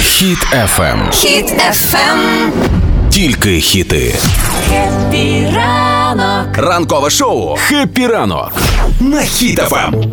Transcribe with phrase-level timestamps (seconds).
[0.00, 1.10] Хіт FM.
[1.12, 2.50] Хіт FM.
[3.10, 4.14] Тільки хіти.
[4.68, 5.97] Хеппі ранок.
[6.56, 8.52] Ранкове шоу «Хеппі ранок»
[9.00, 10.08] на Хіт FM.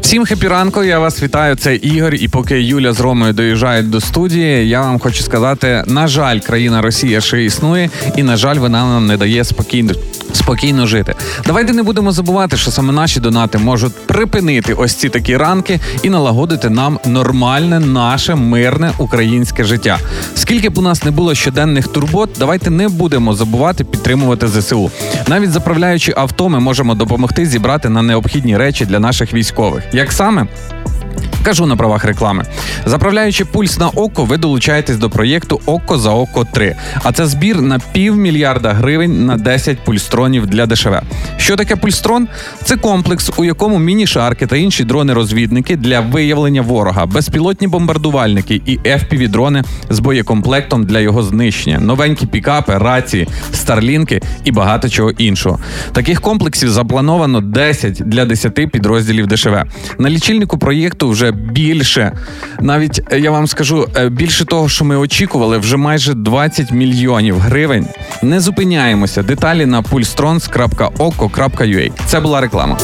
[0.00, 1.56] Всім happy ранку, я вас вітаю.
[1.56, 2.14] Це Ігор.
[2.14, 6.82] І поки Юля з Ромою доїжджають до студії, я вам хочу сказати: на жаль, країна
[6.82, 9.92] Росія ще існує, і на жаль, вона нам не дає спокійно.
[10.32, 11.14] Спокійно жити.
[11.46, 16.10] Давайте не будемо забувати, що саме наші донати можуть припинити ось ці такі ранки і
[16.10, 19.98] налагодити нам нормальне, наше мирне українське життя.
[20.34, 24.90] Скільки б у нас не було щоденних турбот, давайте не будемо забувати підтримувати ЗСУ.
[25.30, 29.84] Навіть заправляючи авто, ми можемо допомогти зібрати на необхідні речі для наших військових.
[29.92, 30.46] Як саме?
[31.42, 32.44] Кажу на правах реклами.
[32.86, 36.76] Заправляючи пульс на око, ви долучаєтесь до проєкту Око за око 3.
[37.02, 40.94] А це збір на півмільярда гривень на 10 пульстронів для ДШВ.
[41.36, 42.28] Що таке пульстрон?
[42.64, 49.28] Це комплекс, у якому міні-шарки та інші дрони-розвідники для виявлення ворога, безпілотні бомбардувальники і fpv
[49.28, 55.58] дрони з боєкомплектом для його знищення, новенькі пікапи, рації, старлінки і багато чого іншого.
[55.92, 59.56] Таких комплексів заплановано 10 для 10 підрозділів ДШВ.
[59.98, 62.12] На лічильнику проєкту вже більше.
[62.60, 67.38] Навіть е, я вам скажу е, більше того, що ми очікували, вже майже 20 мільйонів
[67.38, 67.86] гривень.
[68.22, 69.22] Не зупиняємося.
[69.22, 71.90] Деталі на pulstrons.oko.ua.
[72.06, 72.76] Це була реклама.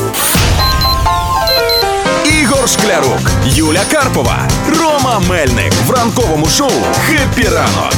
[2.43, 4.39] Ігор Шклярук, Юля Карпова,
[4.81, 6.71] Рома Мельник в ранковому шоу
[7.07, 7.95] «Хеппі ранок»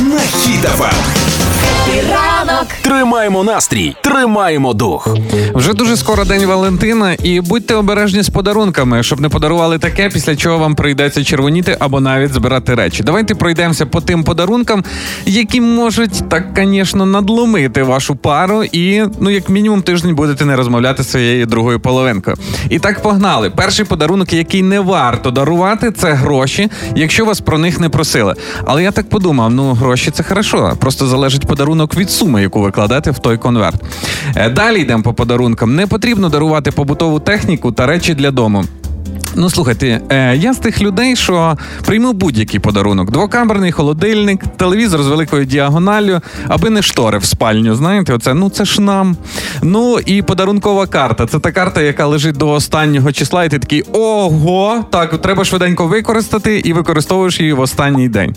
[0.00, 0.94] на Хіт FM.
[1.60, 2.29] Хеппі ранок.
[2.82, 5.16] Тримаємо настрій, тримаємо дух.
[5.54, 10.36] Вже дуже скоро день Валентина, і будьте обережні з подарунками, щоб не подарували таке, після
[10.36, 13.02] чого вам прийдеться червоніти або навіть збирати речі.
[13.02, 14.84] Давайте пройдемося по тим подарункам,
[15.26, 21.02] які можуть так, звісно, надломити вашу пару, і ну як мінімум тиждень будете не розмовляти
[21.02, 22.36] зі своєю другою половинкою.
[22.70, 23.50] І так погнали.
[23.50, 28.34] Перший подарунок, який не варто дарувати, це гроші, якщо вас про них не просили.
[28.64, 32.70] Але я так подумав: ну гроші це хорошо, просто залежить подарунок від суми, яку ви
[32.70, 33.82] кладете в той конверт.
[34.36, 35.74] Е, Далі йдемо по подарункам.
[35.74, 38.64] Не потрібно дарувати побутову техніку та речі для дому.
[39.34, 45.06] Ну, слухайте, е, я з тих людей, що прийму будь-який подарунок: двокамерний холодильник, телевізор з
[45.06, 47.74] великою діагоналлю, аби не штори в спальню.
[47.74, 49.16] Знаєте, оце ну це ж нам.
[49.62, 51.26] Ну і подарункова карта.
[51.26, 55.86] Це та карта, яка лежить до останнього числа, і ти такий ого, так треба швиденько
[55.86, 58.34] використати і використовуєш її в останній день.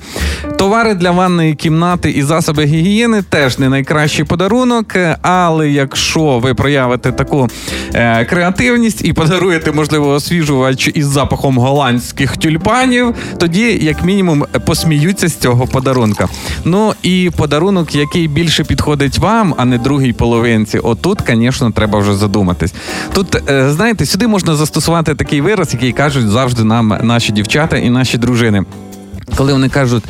[0.58, 4.96] Товари для ванної кімнати і засоби гігієни теж не найкращий подарунок.
[5.22, 7.48] Але якщо ви проявите таку
[7.94, 15.36] е, креативність і подаруєте, можливо, освіжувач із запахом голландських тюльпанів, тоді, як мінімум, посміються з
[15.36, 16.28] цього подарунка.
[16.66, 20.80] Ну і подарунок, який більше підходить вам, а не другій половинці.
[20.80, 22.74] Отут, звісно, треба вже задуматись.
[23.14, 27.90] Тут, е, знаєте, сюди можна застосувати такий вираз, який кажуть завжди нам наші дівчата і
[27.90, 28.64] наші дружини.
[29.38, 30.04] Коли вони кажуть.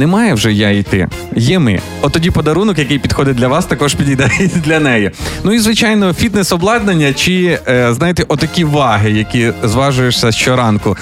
[0.00, 1.80] Немає вже я йти, є ми.
[2.02, 5.10] От тоді подарунок, який підходить для вас, також підійде і для неї.
[5.44, 10.96] Ну і звичайно, фітнес-обладнання чи е, знаєте, отакі ваги, які зважуєшся щоранку.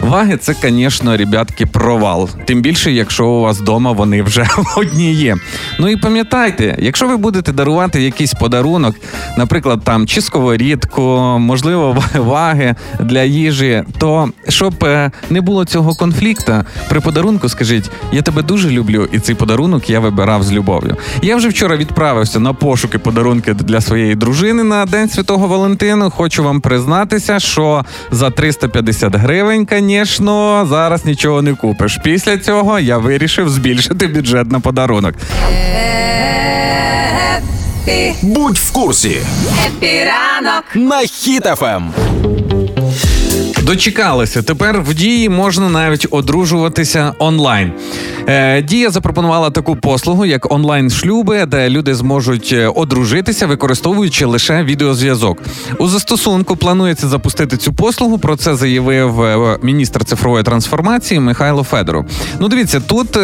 [0.00, 2.28] Ваги це, звісно, ребятки, провал.
[2.44, 5.36] Тим більше, якщо у вас вдома вони вже одні є.
[5.78, 8.96] Ну і пам'ятайте, якщо ви будете дарувати якийсь подарунок,
[9.38, 11.02] наприклад, там чи сковорідку,
[11.38, 18.22] можливо, ваги для їжі, то щоб е, не було цього конфлікту, при подарунку скажіть, я
[18.22, 20.96] тебе дуже люблю, і цей подарунок я вибирав з любов'ю.
[21.22, 26.10] Я вже вчора відправився на пошуки подарунки для своєї дружини на День Святого Валентину.
[26.10, 31.98] Хочу вам признатися, що за 350 гривень, звісно, зараз нічого не купиш.
[32.04, 35.14] Після цього я вирішив збільшити бюджет на подарунок.
[38.22, 39.16] Будь в курсі
[39.62, 40.64] Хеппі ранок.
[40.74, 41.82] на Хіт FM.
[43.64, 44.42] Дочекалися.
[44.42, 47.72] Тепер в Дії можна навіть одружуватися онлайн.
[48.28, 55.38] Е, Дія запропонувала таку послугу, як онлайн-шлюби, де люди зможуть е, одружитися, використовуючи лише відеозв'язок.
[55.78, 58.18] У застосунку планується запустити цю послугу.
[58.18, 62.04] Про це заявив е, міністр цифрової трансформації Михайло Федоров.
[62.40, 63.18] Ну, дивіться, тут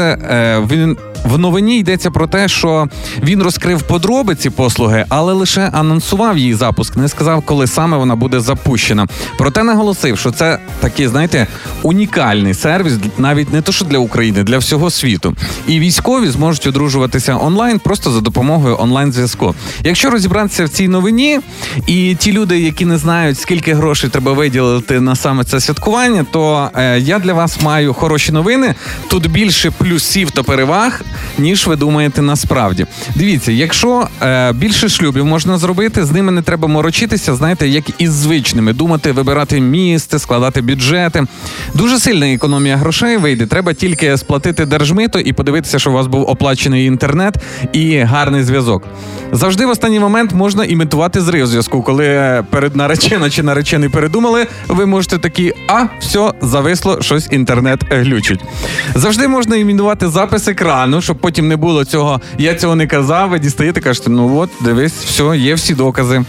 [0.71, 0.97] він.
[1.25, 2.89] В новині йдеться про те, що
[3.23, 8.41] він розкрив подробиці послуги, але лише анонсував її запуск, не сказав, коли саме вона буде
[8.41, 9.07] запущена.
[9.39, 11.47] Проте наголосив, що це такий, знаєте,
[11.83, 15.35] унікальний сервіс, навіть не то, що для України, для всього світу.
[15.69, 19.55] І військові зможуть одружуватися онлайн просто за допомогою онлайн-зв'язку.
[19.85, 21.41] Якщо розібратися в цій новині,
[21.87, 26.71] і ті люди, які не знають, скільки грошей треба виділити на саме це святкування, то
[26.75, 28.75] е, я для вас маю хороші новини.
[29.09, 31.03] Тут більше плюсів та переваг,
[31.39, 32.87] ніж ви думаєте насправді.
[33.15, 38.13] Дивіться, якщо е, більше шлюбів можна зробити, з ними не треба морочитися, знаєте, як із
[38.13, 41.25] звичними, думати, вибирати місце, складати бюджети.
[41.75, 43.47] Дуже сильна економія грошей вийде.
[43.47, 47.35] Треба тільки сплатити держмито і подивитися, що у вас був оплачений інтернет
[47.73, 48.83] і гарний зв'язок.
[49.33, 54.87] Завжди в останній момент можна імітувати зрив зв'язку, коли перед наречена чи наречений передумали, ви
[54.87, 58.41] можете такі, а все, зависло, щось інтернет глючить.
[58.95, 62.21] Завжди можна імітувати запис екрану, щоб потім не було цього.
[62.39, 63.31] Я цього не казав.
[63.31, 66.25] Ви дістаєте, кажете, ну от, дивись, все, є всі докази.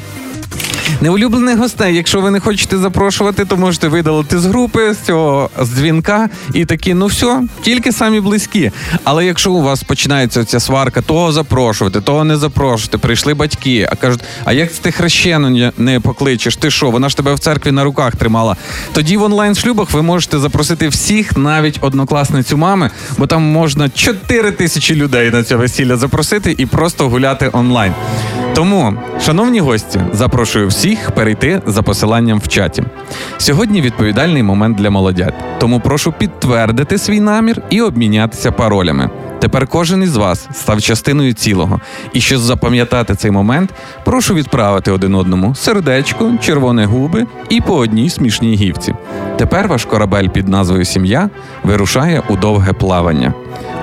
[1.01, 5.69] Неулюблених гостей, якщо ви не хочете запрошувати, то можете видалити з групи з цього з
[5.69, 8.71] дзвінка і такі, ну все, тільки самі близькі.
[9.03, 13.95] Але якщо у вас починається ця сварка, того запрошувати, того не запрошувати, прийшли батьки, а
[13.95, 16.55] кажуть, а як ти хрещену не- покличеш?
[16.55, 16.89] Ти що?
[16.89, 18.55] Вона ж тебе в церкві на руках тримала.
[18.93, 24.51] Тоді в онлайн шлюбах ви можете запросити всіх, навіть однокласницю мами, бо там можна 4
[24.51, 27.93] тисячі людей на це весілля запросити і просто гуляти онлайн.
[28.55, 28.93] Тому,
[29.25, 32.83] шановні гості, запрошую всіх перейти за посиланням в чаті.
[33.37, 39.09] Сьогодні відповідальний момент для молодят, тому прошу підтвердити свій намір і обмінятися паролями.
[39.39, 41.81] Тепер кожен із вас став частиною цілого.
[42.13, 43.73] І щоб запам'ятати цей момент,
[44.05, 48.93] прошу відправити один одному сердечко, червоні губи і по одній смішній гіфці.
[49.37, 51.29] Тепер ваш корабель під назвою Сім'я
[51.63, 53.33] вирушає у довге плавання.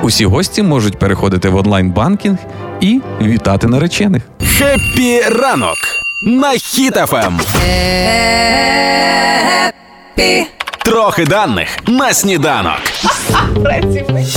[0.02, 2.38] Усі гості можуть переходити в онлайн-банкінг
[2.80, 4.22] і вітати наречених.
[4.58, 5.76] Хеппі ранок
[6.20, 7.40] на Хіт FM.
[10.84, 12.76] Трохи даних на сніданок.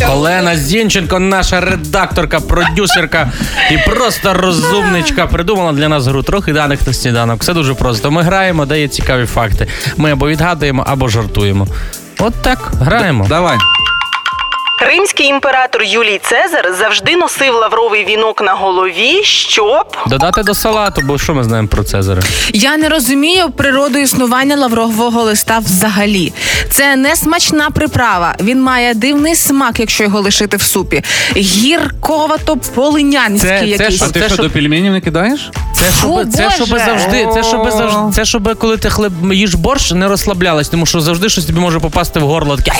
[0.09, 3.31] Олена Зінченко, наша редакторка, продюсерка
[3.71, 7.41] і просто розумничка, придумала для нас гру трохи даних на сніданок.
[7.41, 8.11] Все дуже просто.
[8.11, 9.67] Ми граємо, дає цікаві факти.
[9.97, 11.67] Ми або відгадуємо, або жартуємо.
[12.19, 13.25] От так, граємо.
[13.29, 13.57] Давай.
[14.87, 21.17] Римський імператор Юлій Цезар завжди носив лавровий вінок на голові, щоб Додати до салату, бо
[21.17, 22.21] що ми знаємо про Цезаря?
[22.53, 26.33] Я не розумію природу існування лаврового листа взагалі.
[26.69, 28.35] Це не смачна приправа.
[28.39, 31.03] Він має дивний смак, якщо його лишити в супі.
[31.35, 33.95] Гірковато полинянський Це- це якийсь.
[33.95, 35.49] що- А ти що що- до пельменів не кидаєш?
[35.75, 39.53] Це щоб, О, це щоб завжди, це щоб завжди, це щоб коли ти хлеб їш
[39.53, 42.57] борщ, не розслаблялась, тому що завжди щось тобі може попасти в горло.
[42.57, 42.71] Таке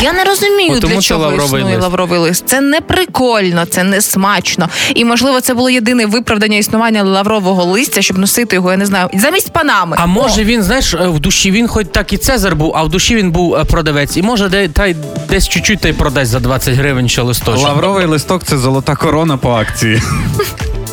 [0.00, 1.82] Я не розумію, От тому для чого лавровий існує лист.
[1.82, 2.44] лавровий лист.
[2.46, 4.68] Це не прикольно, це не смачно.
[4.94, 9.08] І можливо, це було єдине виправдання існування лаврового листя, щоб носити його, я не знаю,
[9.14, 9.96] замість панами.
[10.00, 12.88] А може він, знаєш, е, в душі він хоч так і Цезар був, а в
[12.88, 14.16] душі він був е, продавець.
[14.16, 14.96] І може де, та й
[15.28, 17.64] десь чуть-чуть та й продасть за 20 гривень ще листочок.
[17.64, 20.02] Лавровий листок це золота корона по акції.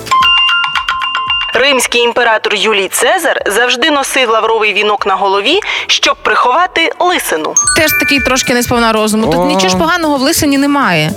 [1.55, 7.53] римський імператор Юлій Цезар завжди носив лавровий вінок на голові, щоб приховати лисину.
[7.77, 9.25] Теж такий трошки несповна розуму.
[9.25, 9.45] Тут О.
[9.45, 11.11] нічого ж поганого в лисині немає.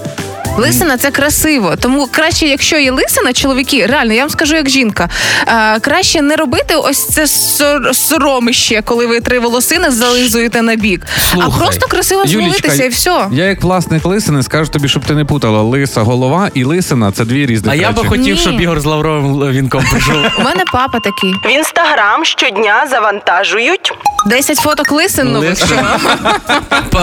[0.59, 1.75] Лисина це красиво.
[1.81, 5.09] Тому краще, якщо є лисина, чоловіки, реально, я вам скажу як жінка,
[5.49, 11.01] е, краще не робити ось це сор- соромище, коли ви три волосини зализуєте на бік,
[11.41, 13.27] а просто красиво звалитися і все.
[13.33, 17.25] Я як власник лисини скажу тобі, щоб ти не путала лиса голова і лисина це
[17.25, 18.37] дві різні А я би хотів, Ні.
[18.37, 20.17] щоб Ігор з лавровим вінком прийшов.
[20.39, 21.35] У мене папа такий.
[21.45, 23.93] В інстаграм щодня завантажують
[24.27, 25.59] 10 фоток лисин нових.
[25.59, 25.77] що?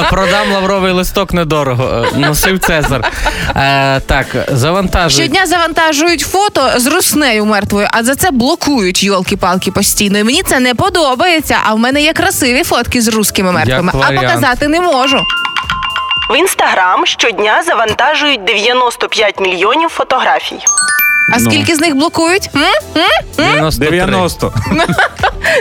[0.09, 2.07] Продам лавровий листок недорого.
[2.15, 3.11] Е, Носив Цезар.
[3.56, 5.13] Е, так, завантажують.
[5.13, 10.18] Щодня завантажують фото з руснею мертвою, а за це блокують йолки-палки постійно.
[10.18, 11.57] І мені це не подобається.
[11.65, 14.21] А в мене є красиві фотки з русскими мертвими, а варіант.
[14.27, 15.21] показати не можу.
[16.30, 20.60] в інстаграм щодня завантажують 95 мільйонів фотографій.
[21.34, 21.51] А Ну.
[21.51, 22.50] скільки з них блокують?
[22.55, 22.62] М?
[23.38, 23.89] 93.
[24.00, 24.53] 90.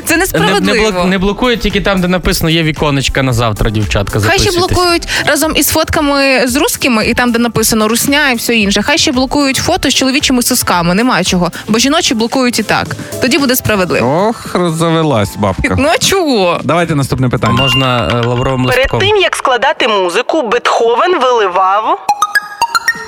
[0.04, 0.84] Це Не, несправедливо.
[0.84, 4.20] не, блок, не блокують тільки там, де написано є віконечка на завтра, дівчатка.
[4.20, 4.76] Хай ще записуйтесь.
[4.76, 8.82] блокують разом із фотками з русскими, і там, де написано русня і все інше.
[8.82, 10.94] Хай ще блокують фото з чоловічими сосками.
[10.94, 11.50] Немає чого.
[11.68, 12.86] Бо жіночі блокують і так.
[13.22, 14.26] Тоді буде справедливо.
[14.28, 15.74] Ох, завелась бабка.
[15.78, 16.60] Ну а чого?
[16.64, 17.54] Давайте наступне питання.
[17.54, 19.00] Можна е, лавровим Перед листком.
[19.00, 21.98] тим як складати музику, Бетховен виливав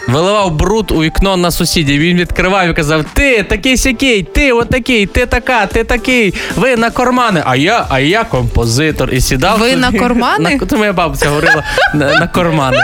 [0.09, 2.01] Виливав бруд у вікно на сусідів.
[2.01, 6.35] Він відкривав і казав: Ти такий сякий, ти отакий, ти така, ти такий.
[6.57, 7.43] Ви на кормани.
[7.47, 9.11] А я, а я композитор.
[9.15, 9.59] І сідав.
[9.59, 10.59] Ви на кормани?
[10.61, 12.77] На, це моя бабця говорила на, на кормани.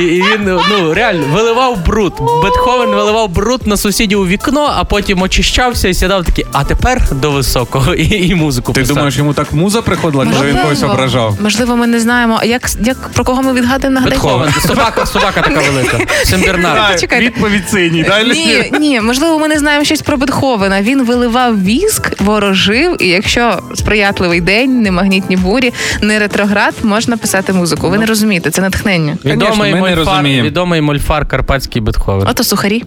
[0.00, 2.12] І, і він ну реально виливав бруд.
[2.42, 7.02] Бетховен виливав бруд на сусідів у вікно, а потім очищався і сідав такий, а тепер
[7.12, 8.96] до високого і, і музику Ти писав.
[8.96, 11.36] думаєш, йому так муза приходила, коли він когось ображав?
[11.40, 12.40] Можливо, ми не знаємо.
[12.44, 14.18] Як, як про кого ми відгадуємо нагадай?
[14.18, 15.98] Бетховен, собака, собака така велика.
[16.24, 17.18] Сен-Бернар.
[17.18, 18.02] Відповідь синій.
[18.02, 18.32] Далі.
[18.32, 20.82] Ні, ні, можливо, ми не знаємо щось про Бетховена.
[20.82, 25.72] Він виливав віск, ворожив, і якщо сприятливий день, не магнітні бурі,
[26.02, 27.88] не ретроград, можна писати музику.
[27.88, 29.18] Ви не розумієте, це натхнення.
[29.24, 30.46] Відомий Конечно, ми не мольфар, розуміємо.
[30.48, 32.28] відомий мольфар Карпатський Бетховен.
[32.28, 32.84] Ото сухарі.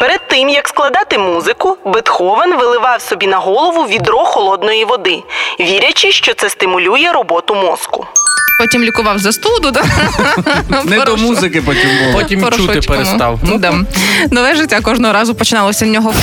[0.00, 5.22] Перед тим як складати музику, Бетховен виливав собі на голову відро холодної води,
[5.60, 8.06] вірячи, що це стимулює роботу мозку.
[8.58, 9.70] Потім лікував застуду.
[9.70, 9.84] Да?
[10.84, 12.12] Не до музики потім було.
[12.22, 13.40] Потім чути перестав.
[13.42, 13.74] Ну, да.
[14.30, 16.14] Нове життя кожного разу починалося в нього.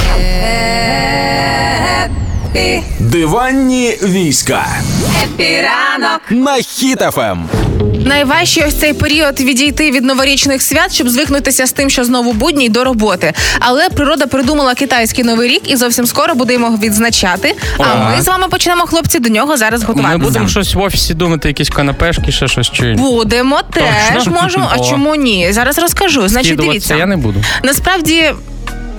[2.56, 4.66] Епі, Диванні війська
[5.24, 6.22] епіранок.
[6.30, 6.64] на Ем.
[6.64, 7.46] хітафем.
[8.06, 12.66] Найважчий ось цей період відійти від новорічних свят, щоб звикнутися з тим, що знову будні
[12.66, 13.34] й до роботи.
[13.60, 17.56] Але природа придумала китайський новий рік і зовсім скоро будемо його відзначати.
[17.78, 18.16] А Ага.
[18.16, 20.18] ми з вами почнемо, хлопці, до нього зараз Ми готуватися.
[20.18, 24.32] будемо щось в офісі думати, якісь канапешки, ще щось чи Будемо теж Точно?
[24.42, 24.70] можемо.
[24.74, 24.90] А О.
[24.90, 25.48] чому ні?
[25.54, 26.28] Зараз розкажу.
[26.28, 26.96] Значить, скидуватися дивіться.
[26.96, 27.44] я не буду.
[27.64, 28.32] Насправді.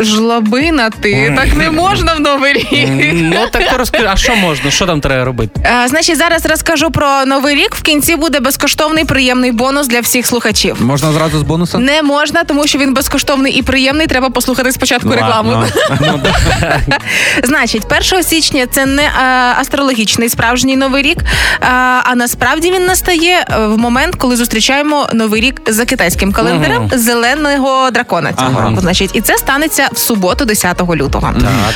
[0.00, 2.88] Жлобина ти, так не можна в новий рік.
[3.14, 4.70] Ну так то розкажи, а що можна?
[4.70, 5.60] Що там треба робити?
[5.64, 7.74] Е, Значить, зараз розкажу про новий рік.
[7.74, 10.76] В кінці буде безкоштовний приємний бонус для всіх слухачів.
[10.82, 11.78] Можна зразу з бонуса?
[11.78, 14.06] Не можна, тому що він безкоштовний і приємний.
[14.06, 15.50] Треба послухати спочатку рекламу.
[15.90, 16.20] Ладно.
[17.42, 17.82] Значить,
[18.12, 19.10] 1 січня це не е,
[19.60, 21.18] астрологічний справжній новий рік.
[21.22, 21.66] е,
[22.04, 27.90] а насправді він настає е, в момент, коли зустрічаємо новий рік за китайським календарем зеленого
[27.90, 28.68] дракона цього Ага.
[28.68, 28.80] року.
[28.80, 31.34] Значить, і це станеться в суботу, 10 лютого.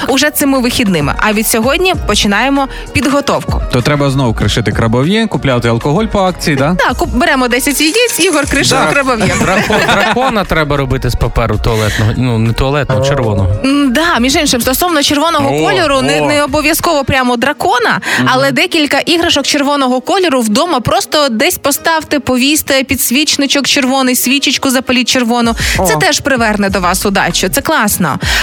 [0.08, 1.14] Уже цими вихідними.
[1.18, 3.62] А від сьогодні починаємо підготовку.
[3.72, 6.74] То треба знову кришити крабов'є, купляти алкоголь по акції, да?
[6.74, 8.90] Так, куп- беремо 10 яєць, Ігор кришив Так.
[8.92, 9.38] крабов'єм.
[9.42, 12.12] Драко- дракона треба робити з паперу туалетного.
[12.16, 13.48] Ну, не туалетного, червоного.
[13.64, 16.26] М, Да, між іншим, стосовно червоного О, кольору, не, о.
[16.26, 23.66] не обов'язково прямо дракона, але декілька іграшок червоного кольору вдома просто десь поставте, повісьте підсвічничок
[23.66, 25.54] червоний, свічечку запаліть червону.
[25.86, 27.48] Це теж приверне до вас удачу.
[27.48, 27.97] Це класно.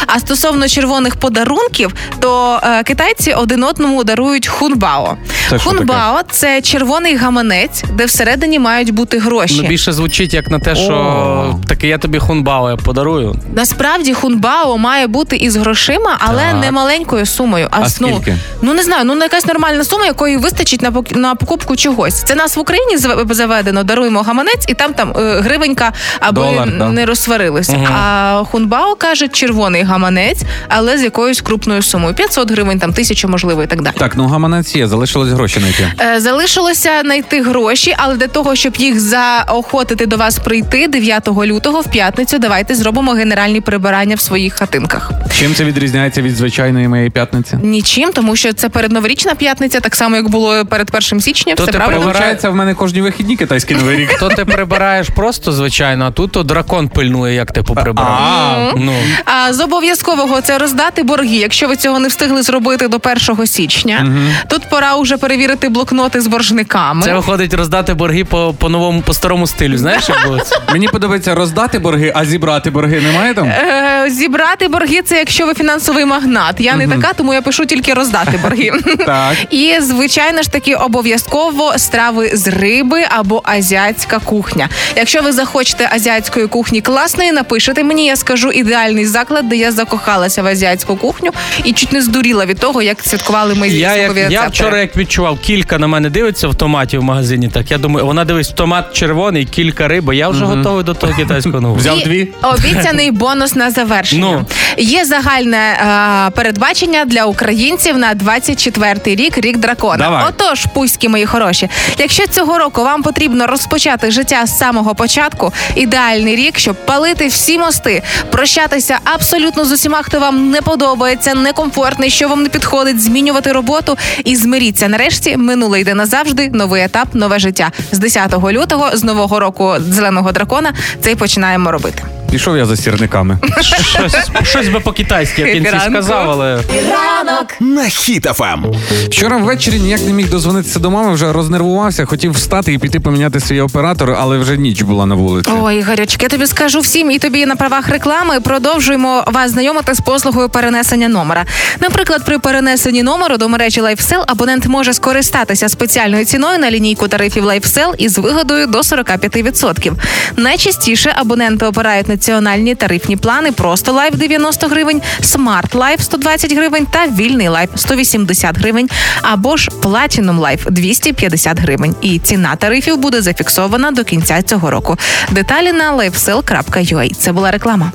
[0.08, 5.18] А стосовно червоних подарунків, то е, китайці один одному дарують хунбао.
[5.50, 5.78] Це що таке?
[5.78, 9.60] хунбао це червоний гаманець, де всередині мають бути гроші.
[9.64, 11.60] Ну, більше звучить як на те, що О.
[11.68, 13.36] таке я тобі хунбао я подарую.
[13.56, 16.62] Насправді хунбао має бути із грошима, але Так.
[16.62, 17.68] не маленькою сумою.
[17.72, 18.38] А, А ну, скільки?
[18.62, 22.24] ну не знаю, ну не якась нормальна сума, якої вистачить на пок- на покупку чогось.
[22.24, 22.98] Це нас в Україні
[23.30, 23.84] заведено.
[23.84, 26.90] Даруємо гаманець, і там там е, гривенька, аби Долар, да.
[26.90, 27.88] не розсварилися.
[27.94, 32.14] А хунбао каже червоний гаманець, але з якоюсь крупною сумою.
[32.14, 33.96] 500 гривень, там тисячу, можливо, і так далі.
[33.98, 35.92] Так, ну гаманець є, залишилось гроші знайти.
[36.16, 41.82] Е, Залишилося знайти гроші, але для того, щоб їх заохотити до вас прийти 9 лютого
[41.82, 45.12] в п'ятницю, давайте зробимо генеральні прибирання в своїх хатинках.
[45.40, 47.58] Чим це відрізняється від звичайної моєї п'ятниці?
[47.64, 51.56] Нічим, тому що це передноворічна п'ятниця, так само як було перед першим січня.
[51.56, 52.00] То Все ти правильно.
[52.06, 54.20] Виходить, в мене кожні вихідні китайський новий рік.
[54.20, 58.12] То ти прибираєш просто звичайно, а тут то дракон пильнує, як ти поприбирав.
[58.12, 58.94] А, Ну,
[59.38, 61.36] А з обов'язкового це роздати борги.
[61.36, 63.00] Якщо ви цього не встигли зробити до
[63.30, 64.08] 1 січня,
[64.48, 67.04] тут пора вже перевірити блокноти з боржниками.
[67.04, 69.78] це виходить роздати борги по, по новому, по старому стилю.
[69.78, 70.56] Знаєш, як було це?
[70.72, 73.48] Мені подобається роздати борги, а зібрати борги немає там?
[73.48, 76.56] Е, зібрати борги це якщо ви фінансовий магнат.
[76.60, 78.72] Я не така, тому я пишу тільки роздати борги.
[79.06, 79.36] Так.
[79.50, 84.70] І звичайно ж таки обов'язково страви з риби або азіатська кухня.
[84.96, 90.44] Якщо ви захочете азіатської кухні класної, напишете мені, я скажу ідеальний заклад, де я закохалася
[90.44, 91.32] в азіатську кухню
[91.64, 95.40] і чуть не здуріла від того, як святкували ми Я, як, я вчора як відчував,
[95.40, 97.50] кілька на мене дивиться в томаті в магазині.
[97.50, 100.16] Так я думаю, вона дивись, томат червоний, кілька риби.
[100.16, 101.80] Я вже готовий до того китайського нового.
[101.80, 102.28] Взяв дві?
[102.44, 104.22] Обіцяний бонус на завершення.
[104.22, 104.46] Ну.
[104.78, 109.98] Є загальне е, передбачення для українців на 24-й рік, рік дракона.
[109.98, 110.26] Давай.
[110.30, 111.70] Отож, пуські мої хороші.
[111.98, 117.58] Якщо цього року вам потрібно розпочати життя з самого початку, ідеальний рік, щоб палити всі
[117.58, 123.52] мости, прощатися абсолютно з усіма, хто вам не подобається, некомфортний, що вам не підходить, змінювати
[123.52, 124.88] роботу і змиріться.
[124.88, 126.50] Нарешті минуле йде назавжди.
[126.54, 127.72] Новий етап, нове життя.
[127.92, 132.04] З 10 лютого, з нового року зеленого дракона, це й починаємо робити.
[132.36, 133.38] Пішов я за сірниками.
[133.62, 135.90] Щось, щось би по-китайськи я в кінці Ранку.
[135.92, 136.56] сказав, але
[136.92, 137.48] Ранок.
[137.60, 137.90] На Ем.
[137.90, 138.66] Хіт FM.
[139.10, 143.40] Вчора ввечері ніяк не міг дозвонитися до мами, вже рознервувався, хотів встати і піти поміняти
[143.40, 145.52] свій оператор, але вже ніч була на вулиці.
[145.62, 148.40] Ой, Ігорочку, я тобі скажу всім і тобі на правах реклами.
[148.40, 151.46] Продовжуємо вас знайомити з послугою перенесення номера.
[151.80, 157.46] Наприклад, при перенесенні номеру до мережі lifecell абонент може скористатися спеціальною ціною на лінійку тарифів
[157.46, 159.92] lifecell із вигодою до 45%.
[160.38, 166.86] Найчастіше абоненти обирають на функціональні тарифні плани просто лайф 90 гривень, смарт лайф 120 гривень
[166.86, 168.90] та вільний лайф 180 гривень,
[169.22, 171.96] або ж платінум лайф 250 гривень.
[172.02, 174.98] І ціна тарифів буде зафіксована до кінця цього року.
[175.32, 177.14] Деталі на lifecell.ua.
[177.16, 177.92] Це була реклама.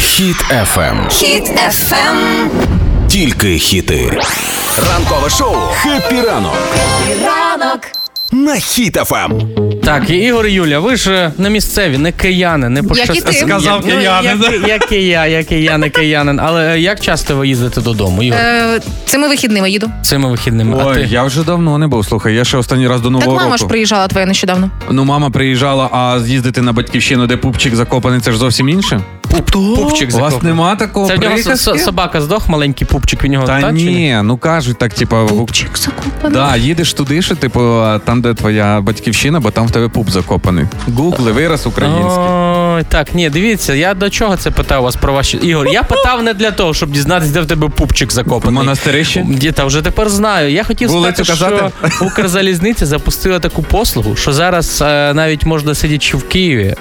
[0.00, 1.08] Хіт FM.
[1.10, 2.50] Хіт FM.
[3.08, 4.20] Тільки хіти.
[4.90, 6.56] Ранкове шоу «Хеппі ранок»
[7.24, 7.80] Ранок.
[8.32, 9.46] На Хіт FM.
[9.80, 13.16] Так, і Ігор і Юля, ви ж е, не місцеві, не кияни, не пощас- Як
[13.16, 13.32] і ти.
[13.32, 14.42] Сказав Ну, киянин.
[14.42, 16.40] Як, як і я, як і я, не киянин.
[16.40, 18.38] Але е, як часто ви їздите додому, Ігор?
[18.40, 19.90] Е, цими вихідними їду.
[20.02, 20.76] Цими вихідними.
[20.80, 21.02] а Ой, ти?
[21.10, 22.06] я вже давно не був.
[22.06, 23.58] Слухай, я ще останній раз до Так нового мама року.
[23.58, 24.70] ж приїжджала твоя нещодавно.
[24.90, 29.00] Ну, мама приїжджала, а з'їздити на батьківщину, де пупчик закопаний, це ж зовсім інше.
[29.30, 30.40] Пупчик У вас закопаний.
[30.42, 31.78] нема такого Це в нього приказки?
[31.78, 36.32] собака здох, маленький пупчик, він його Та чи ні, ну кажуть так, типа, Пупчик закопаний.
[36.38, 37.60] Да, їдеш туди, що типу
[38.04, 40.64] там, де твоя батьківщина, бо там в тебе пуп закопаний.
[40.96, 42.12] Гугли, вираз український.
[42.18, 45.36] Ой, так, ні, дивіться, я до чого це питав вас про ваші.
[45.36, 48.54] Ігор, я питав не для того, щоб дізнатися, де в тебе пупчик В закопаний.
[48.54, 49.26] монастирищі?
[49.28, 50.52] Ді, та вже тепер знаю.
[50.52, 51.72] Я хотів Вулицю сказати, казати?
[51.96, 56.74] що Укрзалізниця запустила таку послугу, що зараз е, навіть можна сидячи в Києві,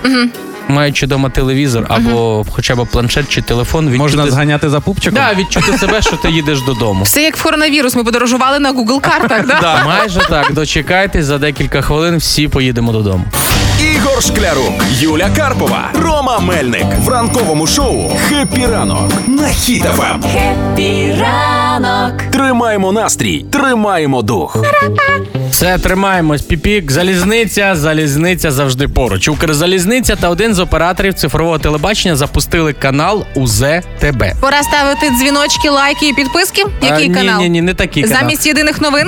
[0.68, 5.20] маючи вдома телевізор або хоча б планшет чи телефон, відчути, Можна зганяти за пупчиком?
[5.20, 7.04] да, відчути себе, що ти їдеш додому.
[7.04, 7.96] Все як в коронавірус.
[7.96, 9.48] Ми подорожували на Google картах.
[9.48, 9.60] Да?
[9.62, 10.54] Да, майже так.
[10.54, 13.26] Дочекайтесь, за декілька хвилин всі поїдемо додому.
[13.96, 20.22] Ігор Шклярук, Юля Карпова, Рома Мельник в ранковому шоу «Хеппі ранок» на Хіт FM.
[20.34, 22.22] Хеппі ранок.
[22.32, 24.58] Тримаємо настрій, тримаємо дух.
[25.58, 26.42] Все, тримаємось.
[26.42, 29.28] Піпік, залізниця, залізниця завжди поруч.
[29.28, 33.64] Укрзалізниця та один з операторів цифрового телебачення запустили канал УЗ
[34.00, 34.24] ТБ.
[34.42, 36.64] Пора ставити дзвіночки, лайки і підписки.
[36.82, 37.38] Який А, канал?
[37.38, 38.20] Ні, ні, ні, не такий канал.
[38.20, 39.08] Замість єдиних новин.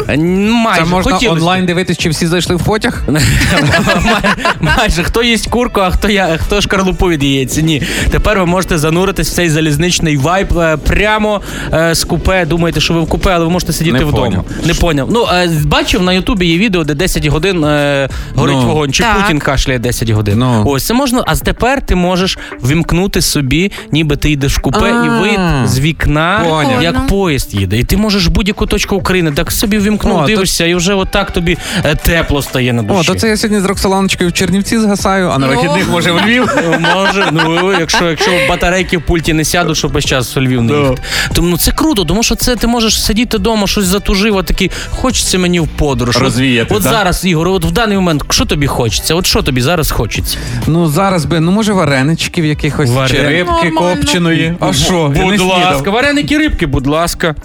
[0.51, 3.03] Майже Це можна хотілося онлайн дивитись, чи всі зайшли в потяг?
[3.08, 7.58] Май- Майже хто їсть курку, а хто я хто шкарлупу від яєць.
[7.58, 7.84] Ні.
[8.12, 11.41] Тепер ви можете зануритись в цей залізничний вайб е, прямо
[11.74, 12.46] е, з купе.
[12.46, 14.44] Думаєте, що ви в купе, але ви можете сидіти вдома.
[14.65, 15.10] Не поняв.
[15.12, 18.67] Ну е, бачив на Ютубі є відео, де 10 годин е, горить Ну.
[18.67, 19.22] вогонь, чи Так.
[19.22, 20.39] Путін кашляє 10 годин.
[20.39, 20.63] Ну.
[20.67, 21.24] Ось це можна.
[21.27, 25.19] А тепер ти можеш вімкнути собі, ніби ти йдеш в купе, і А.
[25.22, 26.84] вид з вікна, Поняв.
[26.84, 27.77] як поїзд їде.
[27.77, 30.93] І ти можеш в будь-яку точку України так собі вімкнув, О, то- дивишся, і вже
[30.93, 33.00] отак тобі е, тепло стає на душі.
[33.00, 35.53] О, то це я сьогодні з Роксоланочкою в Чернівці згасаю, а на Ну.
[35.55, 36.50] вихідних може в Львів.
[36.63, 40.62] Ну, Може, ну якщо, якщо батарейки в пульті не сядуть, щоб весь час у Львів
[40.62, 41.01] не їхати.
[41.34, 44.72] Тому ну, це круто, тому що це ти можеш сидіти вдома, щось затужив, а такий,
[44.89, 46.15] хочеться мені в подорож.
[46.30, 46.92] От- Розвіяти, От, так?
[46.92, 49.16] зараз, Ігор, от в даний момент, що тобі хочеться?
[49.16, 50.38] От що тобі зараз хочеться?
[50.68, 53.96] Ну зараз би, ну може вареничків якихось, чи рибки Нормально.
[53.96, 54.54] копченої.
[54.60, 55.13] А що?
[55.15, 57.36] Я не Будь ласка, вареники рибки, будь ласка.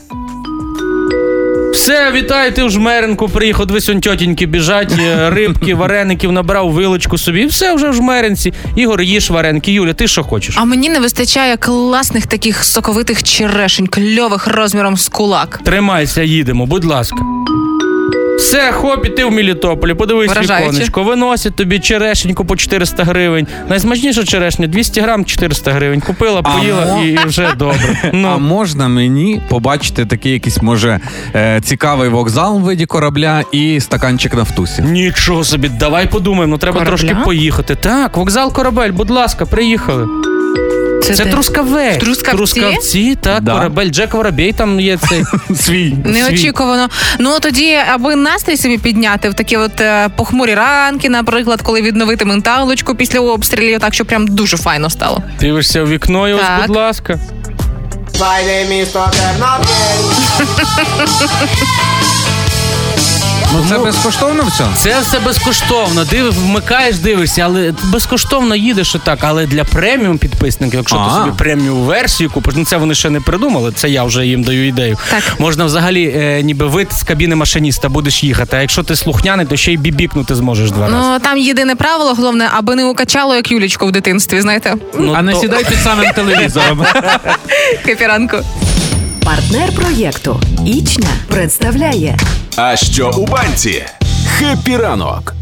[1.73, 7.18] Все, вітаю, ти в жмеренку приїхав, дивись, он тьотіньки біжать, е, рибки, вареників набрав вилочку
[7.18, 7.47] собі.
[7.47, 8.53] Все вже в жмеренці.
[8.77, 9.73] Ігор, їж вареники.
[9.73, 10.55] Юля, ти що хочеш?
[10.59, 15.61] А мені не вистачає класних таких соковитих черешень, кльових розміром з кулак.
[15.64, 17.16] Тримайся, їдемо, будь ласка.
[18.38, 20.68] Все, хоп, і ти в Мелітополі, подивись Вражаюче.
[20.70, 23.47] віконечко, виносять тобі черешеньку по 400 гривень.
[23.68, 26.01] Найсмачніша черешня 200 грам 400 гривень.
[26.01, 27.79] Купила, поїла і, і вже добре.
[28.03, 31.01] А Ну, можна мені побачити такий якийсь, може,
[31.35, 34.83] е, цікавий вокзал в виді корабля і стаканчик нафтусі?
[34.83, 36.97] нічого собі, давай подумаємо, ну треба Корабля?
[36.99, 37.75] трошки поїхати.
[37.75, 40.07] Так, вокзал корабель, будь ласка, приїхали.
[41.12, 41.31] Це де?
[41.31, 41.99] трускавець.
[42.01, 42.37] Трускавці?
[42.37, 43.53] Трускавці, так, Да.
[43.53, 43.90] корабель.
[43.90, 45.25] Джек Воробей там є цей.
[45.57, 45.95] Свій.
[46.05, 46.88] Неочікувано.
[47.19, 52.25] Ну тоді, аби настрій собі підняти в такі от е, похмурі ранки, наприклад, коли відновити
[52.25, 55.23] менталочку після обстрілів, так що прям дуже файно стало.
[55.40, 56.67] Дивишся в вікно і ось, Так.
[56.67, 57.19] будь ласка.
[63.55, 64.64] Ну це безкоштовно все?
[64.77, 66.05] Це все безкоштовно.
[66.05, 69.19] Див, вмикаєш, дивишся, але безкоштовно їдеш і так.
[69.23, 71.14] Але для преміум підписників, якщо ти А.
[71.14, 73.73] собі преміум версію купиш, ну це вони ще не придумали.
[73.73, 74.99] Це я вже їм даю ідею.
[75.11, 75.23] Так.
[75.38, 78.57] Можна взагалі е, ніби вийти з кабіни машиніста, будеш їхати.
[78.57, 80.97] А якщо ти слухняний, то ще й бібікнути зможеш два рази.
[80.97, 84.75] Ну там єдине правило, головне, аби не укачало, як Юлічко в дитинстві, знаєте.
[84.99, 86.85] Ну, а не сідай під самим телевізором.
[87.87, 88.37] Капіранку.
[89.25, 92.17] Партнер проєкту Ічня представляє
[92.57, 93.85] А що у банці?
[94.27, 95.35] «Хеппі ранок»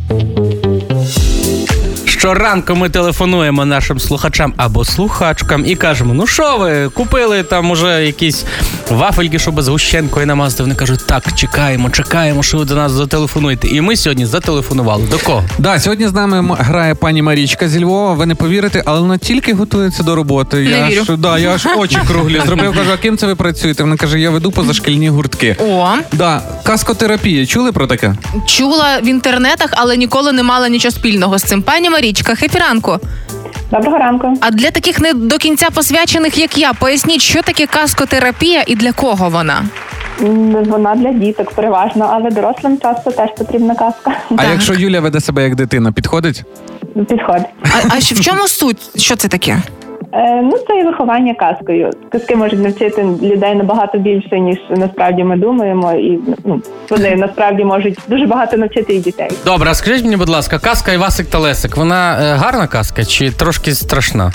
[2.26, 8.06] Щоранку ми телефонуємо нашим слухачам або слухачкам і кажемо: ну що ви, купили там уже
[8.06, 8.44] якісь
[8.90, 10.62] вафельки, щоб з гущенкою намазати.
[10.62, 13.68] Вони кажуть, так, чекаємо, чекаємо, що ви до нас зателефонуєте.
[13.68, 15.06] І ми сьогодні зателефонували.
[15.11, 15.44] До кого?
[15.58, 18.14] Да, сьогодні з нами грає пані Марічка зі Львова.
[18.14, 20.56] Ви не повірите, але вона тільки готується до роботи.
[20.56, 21.02] Не я вірю.
[21.08, 22.74] Аж, да, я аж очі круглі зробив.
[22.74, 23.82] Кажу, а ким це ви працюєте?
[23.82, 25.56] Вона каже, я веду позашкільні гуртки.
[25.61, 27.46] О, Да, каскотерапія.
[27.46, 28.14] Чули про таке?
[28.46, 31.62] чула в інтернетах, але ніколи не мала нічого спільного з цим.
[31.62, 32.98] Пані Марічка, хепі ранку.
[33.70, 34.35] Доброго ранку.
[34.40, 38.92] А для таких не до кінця посвячених, як я, поясніть, що таке каскотерапія і для
[38.92, 39.64] кого вона?
[40.66, 44.12] Вона для діток переважно, але дорослим часто теж потрібна казка.
[44.31, 44.46] А Так.
[44.53, 46.44] якщо Юля веде себе як дитина, підходить?
[47.09, 47.46] Підходить.
[47.64, 49.01] А, а в чому суть?
[49.01, 49.62] Що це таке?
[50.12, 51.90] Е, ну, це і виховання казкою.
[52.08, 57.98] Казки можуть навчити людей набагато більше, ніж насправді ми думаємо, і ну, вони насправді можуть
[58.08, 59.30] дуже багато навчити і дітей.
[59.44, 63.30] Добре, а скажіть мені, будь ласка, казка Івасик та Лесик, вона е, гарна казка чи
[63.30, 64.32] трошки страшна?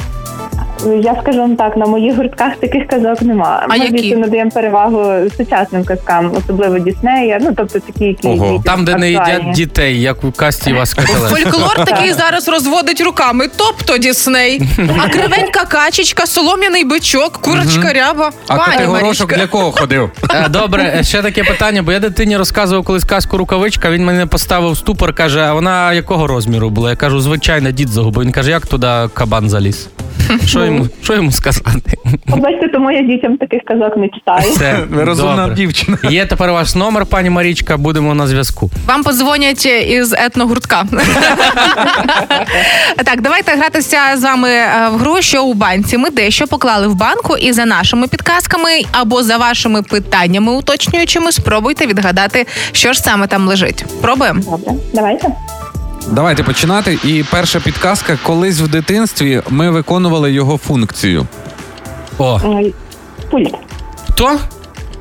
[1.04, 3.62] Я скажу вам так, на моїх гуртках таких казок нема.
[3.64, 3.92] А Ми які?
[3.92, 8.46] більше надаємо перевагу сучасним казкам, особливо Діснея, ну тобто такі, які Ого.
[8.46, 11.52] дітям Там, де не їдять дітей, як у касті Івасика та Лесика.
[11.52, 13.46] Фольклор такий зараз розводить руками.
[13.58, 14.62] Тобто Дісней,
[15.06, 18.32] а кривенька качечка, солом'яний бичок, курочка ряба.
[18.48, 19.36] А Пані категорошок Марічка.
[19.36, 20.10] для кого ходив?
[20.34, 23.90] Е, Добре, е, ще таке питання, бо я дитині розказував колись казку рукавичка.
[23.90, 26.90] Він мене поставив в ступор, каже: а вона якого розміру була?
[26.90, 28.24] Я кажу, звичайно, дід загубив.
[28.24, 29.90] Він каже, як туди кабан заліз?
[30.46, 31.98] Що йому, що йому сказати?
[32.30, 34.52] От Бачите, тому я дітям таких казок не читаю.
[34.58, 35.56] Це Ви розумна добре.
[35.56, 35.98] дівчина.
[36.10, 37.78] Є тепер ваш номер, пані Марічка.
[37.78, 38.70] Будемо на зв'язку.
[38.88, 40.86] Вам подзвонять із етногуртка.
[43.06, 45.98] так, давайте гратися з вами е, в гру, що у банці.
[45.98, 51.88] Ми дещо поклали в банку, і за нашими підказками або за вашими питаннями уточнюючими, спробуйте
[51.88, 53.86] відгадати, що ж саме там лежить.
[54.02, 54.42] Пробуємо.
[54.46, 55.28] Добре, давайте.
[56.12, 57.00] Давайте починати.
[57.04, 61.28] І перша підказка: колись в дитинстві ми виконували його функцію.
[62.18, 62.40] О,
[63.32, 63.56] Пульт.
[64.12, 64.40] хто?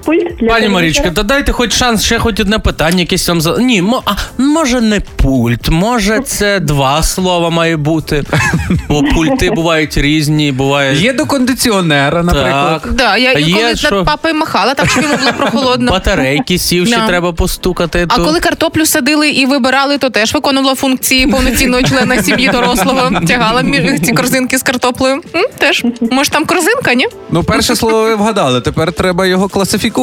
[0.06, 0.68] Пульт для Пані.
[0.68, 3.56] Марічка, то дайте хоч шанс, ще хоч одне питання, якесь вам за.
[3.58, 4.02] Ні, мо...
[4.04, 8.24] а, може не пульт, може це два слова має бути.
[8.88, 10.96] Бо пульти бувають різні, буває.
[10.96, 12.82] Є до кондиціонера, наприклад.
[12.82, 12.92] Так.
[12.92, 13.90] Да, я А є, коли що?
[13.96, 15.90] над папою махала, так щоб йому було прохолодно.
[15.92, 17.06] Батарейки сівші Да.
[17.06, 18.06] треба постукати.
[18.08, 18.24] А то...
[18.24, 23.20] коли картоплю садили і вибирали, то теж виконувала функції повноцінного члена сім'ї дорослого.
[23.28, 23.64] Тягала
[24.04, 25.22] ці корзинки з картоплею.
[25.34, 25.84] М, Теж.
[26.10, 27.06] Може, там корзинка, ні?
[27.30, 29.95] Ну, перше слово ви вгадали, тепер треба його класифікувати.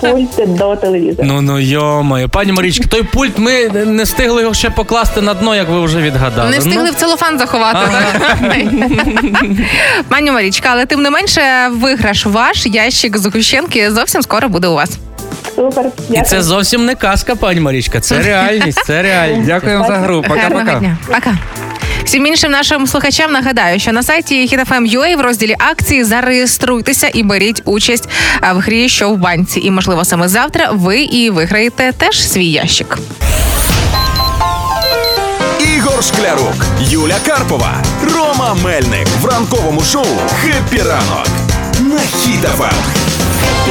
[0.00, 1.28] Пульт до телевізора.
[1.28, 2.28] Ну ну йомаю.
[2.28, 6.00] Пані Марічка, той пульт ми не встигли його ще покласти на дно, як ви вже
[6.00, 6.50] відгадали.
[6.50, 7.78] Не встигли в целофан заховати.
[7.92, 8.36] так?
[10.08, 14.74] Пані Марічка, але тим не менше, виграш ваш ящик з Гущенки зовсім скоро буде у
[14.74, 14.98] вас.
[15.56, 15.84] Супер.
[16.08, 18.00] Ну, І це зовсім не казка, пані Марічка.
[18.00, 19.46] Це реальність, це реальність.
[19.46, 20.22] Дякуємо за гру.
[20.28, 20.96] Пока-пока.
[21.06, 21.34] Пока.
[22.12, 27.62] Всім іншим нашим слухачам нагадаю, що на сайті HitFM.ua в розділі акції зареєструйтеся і беріть
[27.64, 28.08] участь
[28.54, 29.60] в грі «Що в банці.
[29.60, 32.98] І можливо саме завтра ви і виграєте теж свій ящик.
[35.76, 40.06] Ігор Шклярук, Юля Карпова, Рома Мельник в ранковому шоу
[40.42, 41.28] «Хеппі ранок»
[41.80, 42.00] на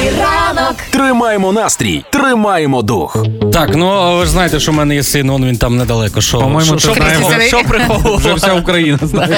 [0.09, 3.25] Ранок Тримаємо настрій, тримаємо дух.
[3.53, 6.21] Так, ну ви ж знаєте, що в мене є син, он він там недалеко.
[6.21, 7.47] Що, По-моєму, що, ти що, знаєш.
[7.47, 8.17] що приховував?
[8.17, 9.37] Вже вся Україна знає.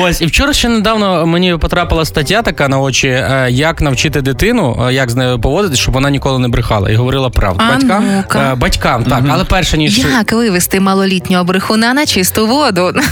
[0.00, 4.86] Ось і вчора ще недавно мені потрапила стаття така на очі, е, як навчити дитину,
[4.88, 7.64] е, як з нею поводитись, щоб вона ніколи не брехала і говорила правду.
[7.68, 8.04] А Батькам?
[8.16, 8.52] ну-ка.
[8.52, 12.92] Е, Батькам, так, але перше ніж Як вивести малолітнього брехуна на чисту воду?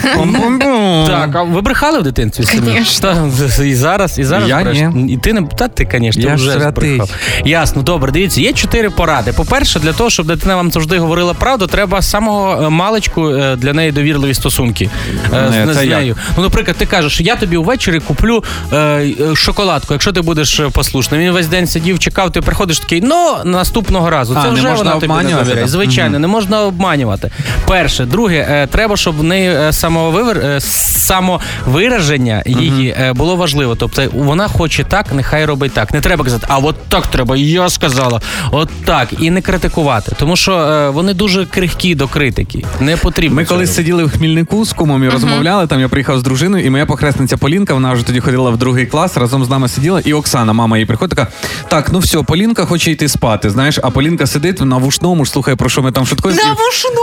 [1.06, 2.60] Так, а ви брехали в дитинстві?
[3.00, 4.78] Та, І зараз, і зараз Я бреш.
[4.94, 5.12] ні.
[5.12, 7.02] І ти не та ти, звісно, Я вже ж
[7.44, 8.12] Ясно, добре.
[8.12, 9.32] Дивіться, є чотири поради.
[9.32, 13.56] По-перше, для того, щоб дитина вам завжди говорила правду, треба з самого е, маличку е,
[13.56, 14.90] для неї довірливі стосунки
[15.32, 15.98] е, Не, з, це з як?
[15.98, 16.16] нею.
[16.36, 20.68] Ну, наприклад, ти кажеш, я тобі увечері куплю е, е, шоколадку, якщо ти будеш е,
[20.68, 21.20] послушним.
[21.20, 24.36] Він весь день сидів, чекав, ти приходиш такий, ну наступного разу.
[24.38, 25.68] А, Це не вже можна вона тобі не довіряє.
[25.68, 27.30] Звичайно, не можна обманювати.
[27.66, 30.38] Перше, друге, е, треба, щоб в неї е, самовивер...
[30.38, 30.60] е,
[31.02, 33.74] самовираження її е, було важливо.
[33.74, 35.94] Тобто вона хоче так, нехай робить так.
[35.94, 39.08] Не треба казати, а от так треба, я сказала, от так.
[39.20, 40.12] І не критикувати.
[40.18, 42.64] Тому що е, вони дуже крихкі до критики.
[42.80, 43.36] Не потрібно.
[43.36, 45.66] Ми колись сиділи в Хмільнику з кумом і розмовляли.
[45.66, 48.86] Там я приїхав з дружиною, і моя похресниця Полінка, вона вже тоді ходила в другий
[48.86, 50.00] клас, разом з нами сиділа.
[50.04, 51.30] І Оксана, мама її приходить, така:
[51.68, 53.50] так, ну все, Полінка хоче йти спати.
[53.50, 56.40] Знаєш, а Полінка сидить на вушному, ж слухає, про що ми там шуткуємо.
[56.42, 57.02] На вушному!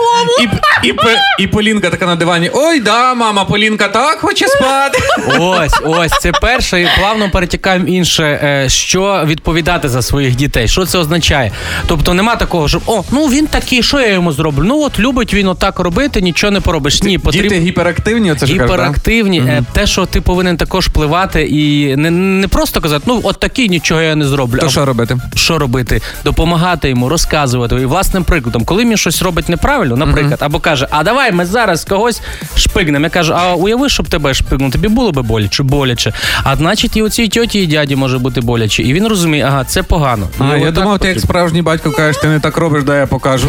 [0.83, 4.99] І, і, Пе- і Полінка така на дивані: Ой, да, мама, Полінка так хоче спати.
[5.39, 9.23] Ось, ось це перше, і плавно перетікаємо інше, е, що
[9.59, 10.67] відповідати за своїх дітей.
[10.67, 11.51] Що це означає?
[11.87, 14.63] Тобто нема такого, що о, ну він такий, що я йому зроблю?
[14.63, 17.03] Ну от любить він отак робити, нічого не поробиш.
[17.03, 17.49] Ні, потрібно.
[17.49, 18.73] Діти гіперактивні, оце ж кажуть, да?
[18.73, 23.39] Гіперактивні, Е, те, що ти повинен також впливати і не, не просто казати, ну от
[23.39, 24.59] такий нічого я не зроблю.
[24.59, 25.17] То а що робити?
[25.35, 26.01] що робити?
[26.25, 28.65] Допомагати йому, розказувати і власним прикладом.
[28.65, 32.21] Коли він щось робить неправильно, наприклад, або каже, а давай ми зараз когось
[32.55, 33.03] шпигнемо.
[33.05, 36.13] Я кажу, а уяви, щоб тебе шпигнув, тобі було би боляче, боляче.
[36.43, 38.83] А значить, і оцій тьоті і дяді може бути боляче.
[38.83, 40.27] І він розуміє, ага, це погано.
[40.39, 43.07] А, І я думав, ти як справжній батько кажеш, ти не так робиш, дай я
[43.07, 43.47] покажу.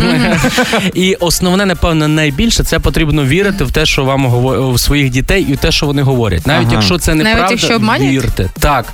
[0.94, 5.46] І основне, напевно, найбільше це потрібно вірити в те, що вам говорять в своїх дітей,
[5.50, 6.46] і в те, що вони говорять.
[6.46, 6.74] Навіть Ага.
[6.74, 8.24] якщо це Навіть неправда, якщо обманюють?
[8.24, 8.48] вірте.
[8.60, 8.84] Так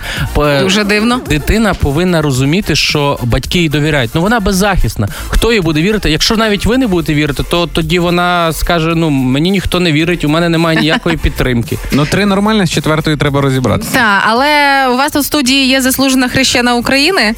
[0.62, 1.20] Дуже дивно.
[1.28, 4.10] Дитина повинна розуміти, що батьки їй довіряють.
[4.14, 5.08] Ну вона беззахисна.
[5.28, 6.10] Хто їй буде вірити?
[6.10, 10.24] Якщо навіть ви не будете вірити, то тоді вона скаже: ну мені ніхто не вірить,
[10.24, 11.78] у мене немає ніякої підтримки.
[11.92, 13.90] Ну, три нормально, з четвертою треба розібратися.
[13.92, 14.46] Так, але
[14.88, 17.34] у вас в студії є заслужена хрещена України,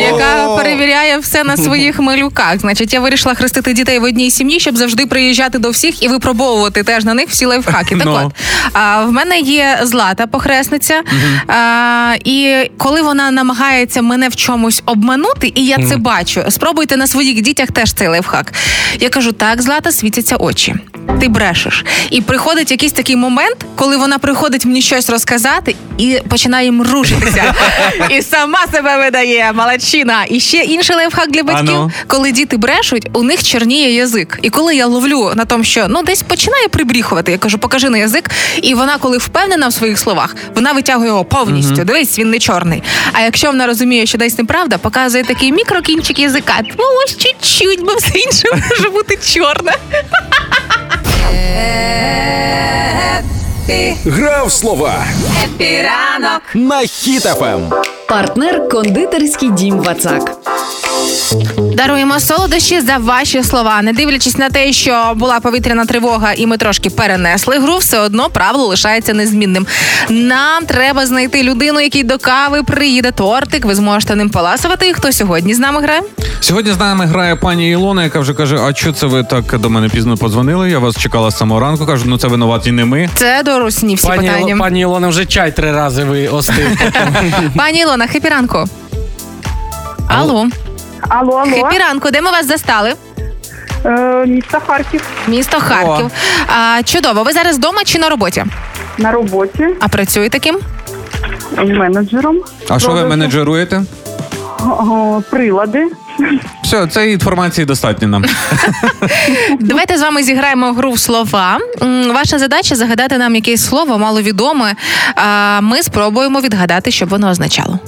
[0.00, 2.58] яка перевіряє все на своїх малюках.
[2.60, 6.82] Значить, я вирішила хрестити дітей в одній сім'ї, щоб завжди приїжджати до всіх і випробовувати
[6.82, 7.96] теж на них всі лайфхаки.
[7.96, 8.20] Так Ну.
[8.26, 8.32] от,
[8.72, 11.02] а, в мене є злата похресниця,
[11.48, 17.06] а, і коли вона намагається мене в чомусь обманути, і я це бачу, спробуйте на
[17.06, 18.52] своїх дітях теж цей лайфхак.
[19.00, 20.74] Я кажу: так, злата, світяться очі.
[21.20, 21.84] Ти брешеш.
[22.10, 27.54] І приходить якийсь такий момент, коли вона приходить мені щось розказати і починає мружитися.
[28.10, 30.24] І сама себе видає, малачина.
[30.28, 31.90] І ще інший лайфхак для батьків, ну?
[32.06, 34.38] коли діти брешуть, у них чорніє язик.
[34.42, 37.98] І коли я ловлю на тому, що ну десь починає прибріхувати, я кажу, покажи на
[37.98, 38.30] язик.
[38.62, 41.84] І вона, коли впевнена в своїх словах, вона витягує його повністю.
[41.84, 42.82] Дивись, він не чорний.
[43.12, 46.54] А якщо вона розуміє, що десь неправда, показує такий мікрокінчик язика.
[46.78, 49.72] Ну ось чуть-чуть, бо все інше може бути чорне.
[54.06, 55.04] Гра в слова
[55.44, 56.42] Хеппі ранок.
[56.54, 56.86] на FM.
[56.88, 57.72] Хіт FM.
[58.12, 60.36] Партнер кондитерський дім Вацак.
[61.76, 63.82] Даруємо солодощі за ваші слова.
[63.82, 68.28] Не дивлячись на те, що була повітряна тривога, і ми трошки перенесли гру, все одно
[68.30, 69.66] правило лишається незмінним.
[70.08, 73.64] Нам треба знайти людину, якій до кави приїде тортик.
[73.64, 74.88] Ви зможете ним поласувати.
[74.88, 76.00] І хто сьогодні з нами грає?
[76.40, 79.70] Сьогодні з нами грає пані Ілона, яка вже каже: А що це ви так до
[79.70, 80.70] мене пізно подзвонили?
[80.70, 81.86] Я вас чекала з самого ранку.
[81.86, 83.08] Кажу, ну це винуваті не ми.
[83.14, 84.56] Це до Русні всі Пані, питання.
[84.56, 86.78] пані Ілона вже чай три рази ви остив.
[87.56, 88.64] Пані Ілона, хепі ранку.
[90.08, 90.46] Алло.
[91.08, 91.50] Алло, алло.
[91.50, 92.94] Хепі ранку, де ми вас застали?
[93.84, 96.10] Е, місто Харків Місто Харків.
[96.46, 97.22] А, чудово.
[97.22, 98.44] Ви зараз вдома чи на роботі?
[98.98, 100.58] на роботі А працюєте ким?
[101.56, 102.36] менеджером.
[102.68, 103.08] А що ви Продажу.
[103.08, 103.82] менеджеруєте?
[104.60, 105.86] О, прилади.
[106.64, 108.24] Все, цієї інформації достатньо нам.
[109.60, 111.58] Давайте з вами зіграємо гру в слова.
[111.82, 114.74] М, Ваша задача загадати нам якесь слово маловідоме.
[115.14, 117.78] А ми спробуємо відгадати, що б воно означало.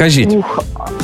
[0.00, 0.32] Кажіть.
[0.32, 0.58] Ух,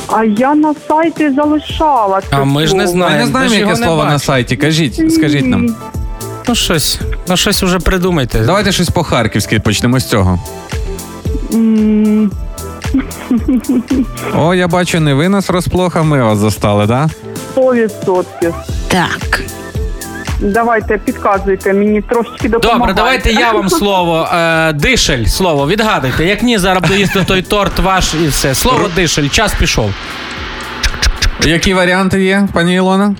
[0.07, 2.21] а я на сайті залишала.
[2.21, 2.97] це А ми ж не слово.
[2.97, 3.25] Ми знаємо.
[3.25, 4.19] не знаємо, ж яке його не слово на бачимо.
[4.19, 4.55] сайті.
[4.57, 5.75] Кажіть, скажіть нам.
[6.47, 8.39] Ну щось, ну щось уже придумайте.
[8.39, 10.39] Давайте щось по-харківськи почнемо з цього.
[11.53, 12.31] М,
[14.35, 17.09] О, я бачу, не ви нас розплоха, ми вас застали, да?
[17.51, 18.53] Сто відсотків.
[18.87, 19.43] Так.
[20.39, 22.79] Давайте підказуйте, мені трошечки допомагайте.
[22.79, 24.29] Добре, давайте я вам слово.
[24.33, 26.25] Е, дишель, слово, відгадуйте.
[26.25, 28.55] Як ні, зараз буду їсти той торт ваш і все.
[28.55, 29.91] Слово дишель, час пішов.
[31.45, 33.15] Які варіанти є, пані Ілона?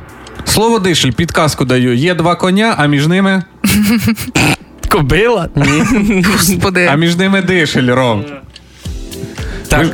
[0.46, 1.96] Слово дишель, підказку даю.
[1.96, 3.44] Є два коня, а між ними.
[4.92, 5.50] Кобила?
[5.56, 6.24] Ні.
[6.32, 6.90] Господи.
[6.92, 8.26] А між ними дишель, Ром.
[9.68, 9.88] Так.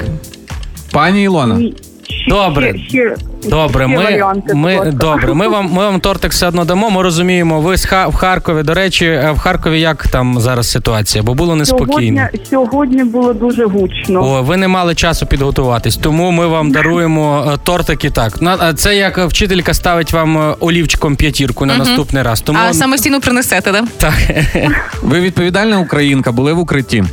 [0.92, 1.62] Пані Ілона.
[2.10, 2.74] Ще- Добре.
[2.78, 3.16] ще- ще-
[3.50, 6.90] Добре, ще ми, варіанти, ми, добре, ми вам, ми вам тортик все одно дамо.
[6.90, 8.64] Ми розуміємо, ви з Ха- в Харкові.
[8.64, 11.24] До речі, е, в Харкові як там зараз ситуація?
[11.24, 12.22] Бо було неспокійно.
[12.22, 14.24] Сьогодні, сьогодні було дуже гучно.
[14.24, 18.42] О, ви не мали часу підготуватись, тому ми вам даруємо е, тортик і так.
[18.42, 22.42] На- Це як е, вчителька ставить вам е, олівчиком п'ятірку на наступний раз.
[22.42, 23.84] Тому А самостійно принесете, да?
[23.98, 24.14] так.
[25.02, 27.04] Ви відповідальна українка, були в укритті.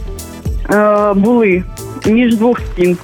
[0.73, 1.63] Е, були
[2.07, 2.97] між двох стін.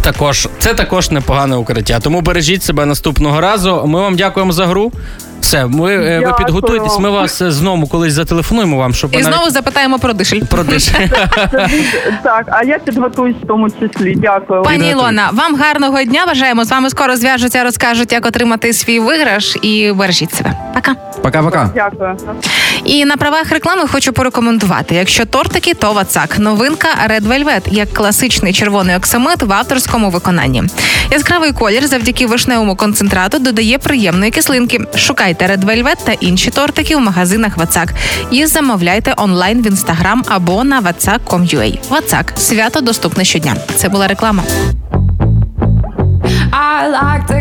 [0.00, 2.00] Також це також непогане укриття.
[2.00, 3.82] Тому бережіть себе наступного разу.
[3.86, 4.92] Ми вам дякуємо за гру.
[5.48, 6.46] Все, ми, е, ви Дякую.
[6.46, 6.98] підготуйтесь.
[6.98, 10.40] Ми вас е, знову колись зателефонуємо вам, щоб І ви навіть знову запитаємо про дишель.
[10.40, 10.88] продиш.
[12.22, 14.14] Так, а я підготуюсь в тому числі.
[14.16, 14.62] Дякую.
[14.62, 16.24] Пані Ілона, вам гарного дня.
[16.26, 20.52] Бажаємо з вами скоро зв'яжуться, розкажуть, як отримати свій виграш і бережіть себе.
[20.74, 20.94] Пока.
[21.22, 21.70] Пока-пока.
[21.74, 22.16] Дякую.
[22.84, 26.38] І на правах реклами хочу порекомендувати: якщо тортики, то вацак.
[26.38, 30.62] Новинка Red Velvet, як класичний червоний оксамит в авторському виконанні.
[31.10, 34.80] Яскравий колір завдяки вишневому концентрату додає приємної кислинки.
[34.96, 37.94] Шукайте Red Velvet та інші тортики в магазинах Вацак
[38.30, 41.78] і замовляйте онлайн в інстаграм або на vatsak.com.ua.
[41.88, 43.56] Вацак свято доступне щодня.
[43.76, 44.42] Це була реклама.
[46.52, 47.37] I like.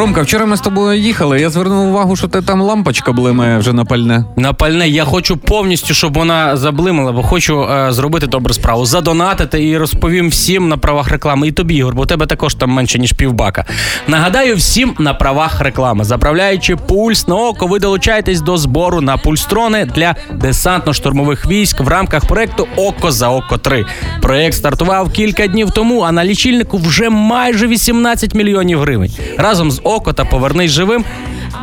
[0.00, 1.40] Ромка, вчора ми з тобою їхали.
[1.40, 4.24] Я звернув увагу, що ти там лампочка блимає вже на пальне.
[4.36, 9.68] На пальне я хочу повністю, щоб вона заблимала, бо хочу е, зробити добру справу, задонатити
[9.68, 11.48] і розповім всім на правах реклами.
[11.48, 13.64] І тобі, Ігор, бо у тебе також там менше ніж півбака.
[14.08, 16.04] Нагадаю всім на правах реклами.
[16.04, 22.26] Заправляючи пульс на око, ви долучаєтесь до збору на пульстрони для десантно-штурмових військ в рамках
[22.26, 23.86] проекту Око за око 3
[24.22, 29.10] Проект стартував кілька днів тому, а на лічильнику вже майже 18 мільйонів гривень.
[29.38, 31.04] Разом з око та повернись живим.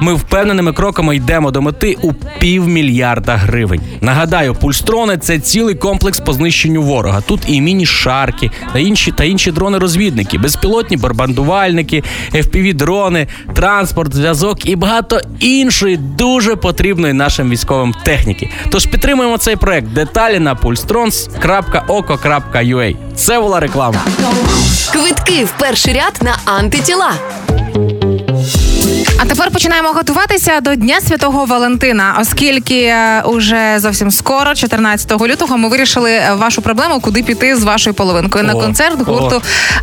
[0.01, 3.81] Ми впевненими кроками йдемо до мети у півмільярда гривень.
[4.01, 7.21] Нагадаю, пульстрони це цілий комплекс по знищенню ворога.
[7.21, 14.75] Тут і міні-шарки та інші та інші дрони-розвідники, безпілотні барбандувальники, fpv дрони транспорт, зв'язок і
[14.75, 18.49] багато іншої дуже потрібної нашим військовим техніки.
[18.71, 19.87] Тож підтримуємо цей проект.
[19.87, 22.95] Деталі на pulstrons.oko.ua.
[23.15, 23.99] Це була реклама.
[24.91, 27.11] Квитки в перший ряд на антитіла.
[29.19, 35.58] А тепер починаємо готуватися до Дня Святого Валентина, оскільки е, уже зовсім скоро, 14 лютого,
[35.58, 39.41] ми вирішили е, вашу проблему, куди піти з вашою половинкою на концерт гурту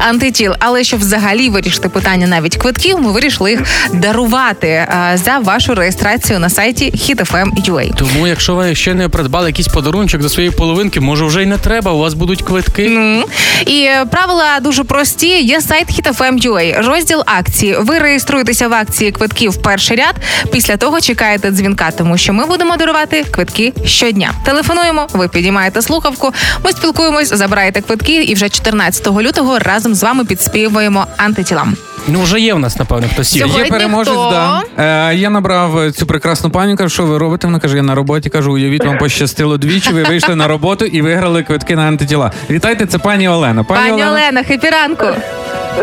[0.09, 0.53] Антитіл.
[0.59, 3.61] Але щоб взагалі вирішити питання навіть квитків, ми вирішили їх
[3.93, 7.95] дарувати е, за вашу реєстрацію на сайті hitfm.ua.
[7.97, 11.59] Тому, якщо ви ще не придбали якийсь подарунчик до своєї половинки, може вже й не
[11.59, 11.93] треба.
[11.93, 12.89] У вас будуть квитки.
[12.91, 13.25] Ну,
[13.67, 15.43] І правила дуже прості.
[15.43, 17.77] Є сайт hitfm.ua, розділ акції.
[17.81, 20.15] Ви реєструєтеся в акції квитків в перший ряд.
[20.53, 24.31] Після того чекаєте дзвінка, тому що ми будемо дарувати квитки щодня.
[24.45, 26.33] Телефонуємо, ви підіймаєте слухавку.
[26.65, 31.77] Ми спілкуємось, забираєте квитки, і вже 14 лютого разом з вами підспівуємо антитілам.
[32.09, 33.43] Ну вже є в нас, напевно, хтось є.
[33.43, 34.31] Сьогодні Є переможець, хто?
[34.77, 35.09] да.
[35.11, 37.47] Е, я набрав цю прекрасну пані, кажу, що ви робите?
[37.47, 38.31] Вона каже, я на роботі.
[38.31, 39.91] Кажу, уявіть, вам пощастило двічі.
[39.93, 42.33] Ви вийшли на роботу і виграли квитки на антитіла.
[42.51, 43.65] Вітайте, це пані Олена.
[43.65, 45.07] Пані Олена, хепі ранку.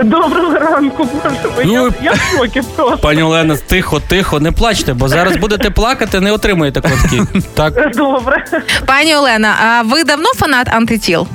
[0.03, 1.35] Доброго ранку, боже.
[1.65, 2.97] Ну, Я, я в шокі просто.
[2.97, 7.21] Пані Олена, тихо, тихо, не плачте, бо зараз будете плакати, не отримаєте квитки.
[7.53, 7.95] Так.
[7.95, 8.45] Добре.
[8.85, 11.27] Пані Олена, а ви давно фанат антитіл?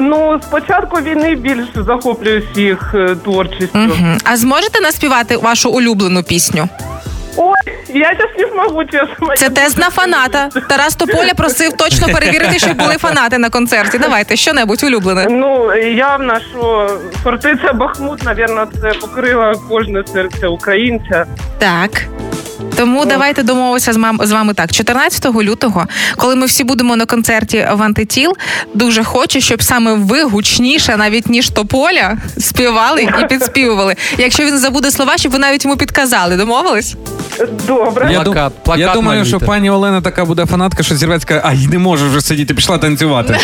[0.00, 3.78] Ну, спочатку початку війни більш захоплююсь їх е, творчістю.
[3.78, 4.16] Угу.
[4.24, 6.68] А зможете наспівати вашу улюблену пісню?
[7.36, 7.54] Ой,
[7.88, 9.36] я зараз не зможу, чесно.
[9.36, 10.48] Це тест на фаната.
[10.68, 13.98] Тарас Тополя просив точно перевірити, щоб були фанати на концерті.
[13.98, 15.26] Давайте що-небудь улюблене.
[15.30, 16.90] Ну, явно, що
[17.24, 21.26] фортеця Бахмут, напевно, це покрила кожне серце українця.
[21.58, 21.90] Так.
[22.76, 24.72] Тому давайте домовимося з мам з вами так.
[24.72, 28.36] 14 лютого, коли ми всі будемо на концерті в антитіл,
[28.74, 33.96] дуже хочу, щоб саме ви гучніше, навіть ніж Тополя, співали і підспівували.
[34.18, 36.36] Якщо він забуде слова, щоб ви навіть йому підказали.
[36.36, 36.94] Домовились?
[37.66, 38.12] Добре.
[38.12, 41.66] Я, Плакат, плакат я думаю, що пані Олена така буде фанатка, що зірветься, каже, ай,
[41.72, 43.38] не може вже сидіти, пішла танцювати.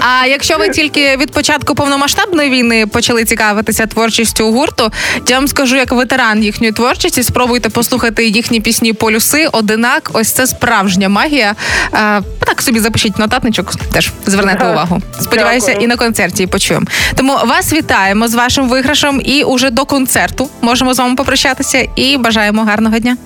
[0.00, 4.92] А якщо ви тільки від початку повномасштабної війни почали цікавитися творчістю гурту,
[5.28, 10.10] я вам скажу, як ветеран їхньої творчості, спробуйте послухати їхні пісні полюси, одинак.
[10.12, 11.54] Ось це справжня магія.
[11.92, 15.02] А, так собі запишіть нотатничок, теж звернете увагу.
[15.20, 15.84] Сподіваюся, Дякую.
[15.84, 16.86] і на концерті почуємо.
[17.14, 22.16] Тому вас вітаємо з вашим виграшем і уже до концерту можемо з вами попрощатися і
[22.16, 23.16] бажаємо гарного дня.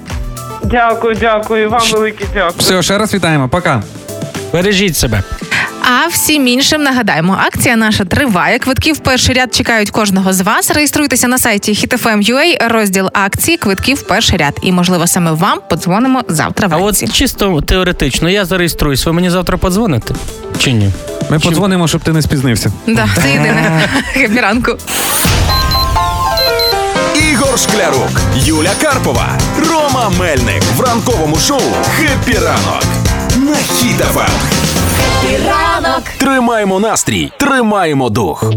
[0.64, 1.70] Дякую, дякую.
[1.70, 2.54] Вам велике дякую.
[2.58, 3.82] Все, ще раз вітаємо, пока.
[4.52, 5.22] Бережіть себе.
[5.92, 8.58] А всім іншим нагадаємо, акція наша триває.
[8.58, 10.70] Квитки в перший ряд чекають кожного з вас.
[10.70, 14.58] Реєструйтеся на сайті hitfm.ua, розділ акції Квитки в перший ряд.
[14.62, 17.04] І можливо саме вам подзвонимо завтра А вранці.
[17.04, 19.06] от чисто теоретично, я зареєструюсь.
[19.06, 20.14] Ви мені завтра подзвоните?
[20.58, 20.90] Чи ні?
[21.30, 22.72] Ми подзвонимо, щоб ти не спізнився.
[22.86, 23.88] Да, це єдине.
[24.12, 24.72] Хепі ранку.
[27.32, 29.28] Ігор Шклярук, Юля Карпова,
[29.70, 31.62] Рома Мельник в ранковому шоу
[31.96, 32.84] «Хеппі ранок»
[33.50, 33.60] на
[35.46, 38.52] ранок, Тримаємо настрій, тримаємо дух.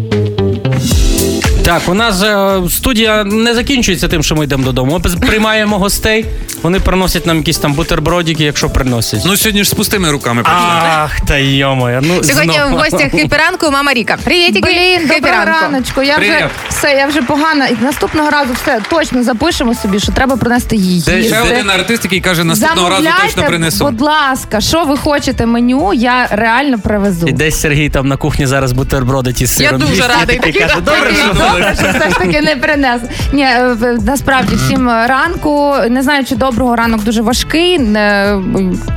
[1.64, 5.02] Так, у нас е, студія не закінчується тим, що ми йдемо додому.
[5.06, 6.26] Ми приймаємо гостей,
[6.64, 9.22] вони приносять нам якісь там бутербродики, якщо приносять.
[9.26, 10.64] Ну сьогодні ж з пустими руками прийшли.
[10.66, 12.02] Ах, та йомоя.
[12.04, 12.76] Ну, Сьогодні знову.
[12.76, 14.18] в гостях Хеппі Ранку MamaRika.
[14.24, 16.02] Привіт, Блін, доброго раночку.
[16.02, 16.46] Я вже Привіт.
[16.70, 17.70] все, я вже погана.
[17.82, 21.02] Наступного разу все точно запишемо собі, що треба принести її.
[21.02, 23.86] Це ще один артист, який каже, наступного разу точно принесу.
[23.86, 27.28] Будь ласка, що ви хочете меню, я реально привезу.
[27.28, 30.40] І десь Сергій там на кухні зараз бутерброди ті з Я дуже радий
[30.86, 31.14] добре,
[31.58, 33.02] що все ж таки не принес.
[33.34, 35.74] Ні, е, насправді всім ранку.
[35.90, 37.80] Не знаю, чи доброго ранок дуже важкий.
[37.80, 38.40] Не,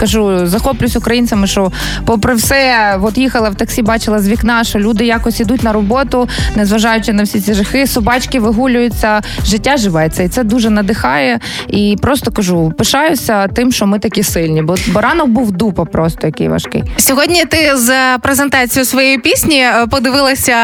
[0.00, 1.72] кажу, захоплююсь українцями, що
[2.04, 6.28] попри все, от їхала в таксі, бачила з вікна, що люди якось ідуть на роботу,
[6.56, 10.22] незважаючи на всі ці жахи, собачки вигулюються, життя живеться.
[10.22, 11.40] І це дуже надихає.
[11.68, 14.62] І просто кажу, пишаюся тим, що ми такі сильні.
[14.62, 16.84] Бо, бо ранок був дупа просто який важкий.
[16.96, 20.56] Сьогодні ти з презентацією своєї пісні е, подивилася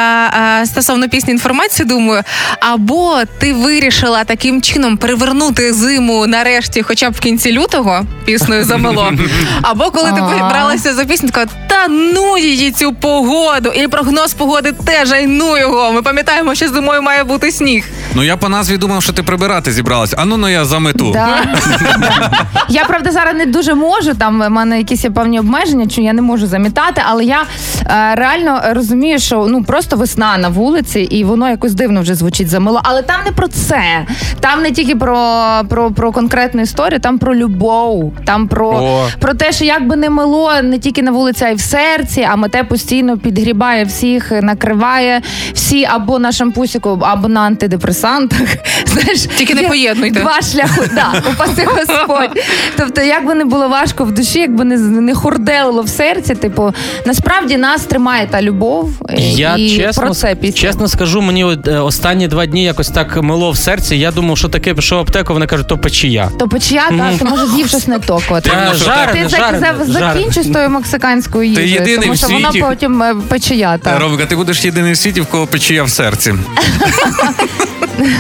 [0.63, 1.82] е, стосовно пісні інформацію.
[1.83, 2.23] І думаю,
[2.61, 9.13] або ти вирішила таким чином привернути зиму нарешті, хоча б в кінці лютого піснею замело.
[9.63, 13.73] Або коли ти бралася за пісню, така та ну її цю погоду.
[13.75, 15.93] І прогноз погоди теж ай ну його.
[15.93, 17.85] Ми пам'ятаємо, що зимою має бути сніг.
[18.15, 20.15] Ну я по назві думав, що ти прибирати зібралась.
[20.19, 21.11] А ну ну я замету.
[21.13, 21.39] Да.
[22.69, 24.15] Я правда зараз не дуже можу.
[24.15, 28.15] Там в мене якісь є певні обмеження, що я не можу замітати, але я е,
[28.15, 32.81] реально розумію, що ну просто весна на вулиці, і воно якось дивно вже звучить замило.
[32.85, 34.07] Але там не про це.
[34.41, 39.07] Там не тільки про, про, про конкретну історію, там про любов, там про, О.
[39.21, 42.27] про те, що як би не мило не тільки на вулиці, а й в серці,
[42.31, 45.23] а мете постійно підгрібає всіх, накриває
[45.55, 48.49] всі або на шампусіку, або на антидепресантах.
[48.87, 50.21] Знаєш, Тільки не поєднуйте.
[50.21, 52.41] Два шляхи, да, упаси Господь.
[52.77, 56.73] Тобто, як би не було важко в душі, якби не, не хурделило в серці, типу,
[57.07, 58.91] насправді нас тримає та любов.
[59.09, 60.61] е, Я і чесно, про це пісня.
[60.61, 63.97] чесно скажу, мені от, останні два дні якось так мило в серці.
[63.97, 66.31] Я думав, що таке пішов аптеку, вони кажуть, то печія.
[66.39, 68.23] То печія, так, ти може з'їв щось не то.
[68.29, 70.53] Та, жарене, Ти жарене, за- жарене.
[70.53, 72.61] тою мексиканською їжею, єдиний тому в що світі.
[72.69, 73.79] потім е, печія.
[73.79, 74.01] Так.
[74.01, 76.35] Ромка, ти будеш єдиний в світі, в кого печія в серці.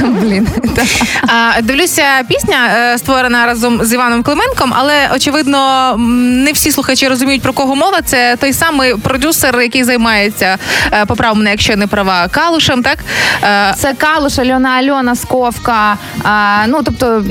[0.03, 0.49] Блін.
[1.29, 5.95] А, дивлюся, пісня е, створена разом з Іваном Клименком, але очевидно
[6.45, 7.99] не всі слухачі розуміють про кого мова.
[8.05, 10.59] Це той самий продюсер, який займається
[10.93, 12.83] е, поправ мене, якщо не права, калушем.
[12.83, 13.32] Так Е,
[13.77, 15.97] Це Калуш, Альона Альона, Сковка.
[16.69, 17.25] Ну, тобто,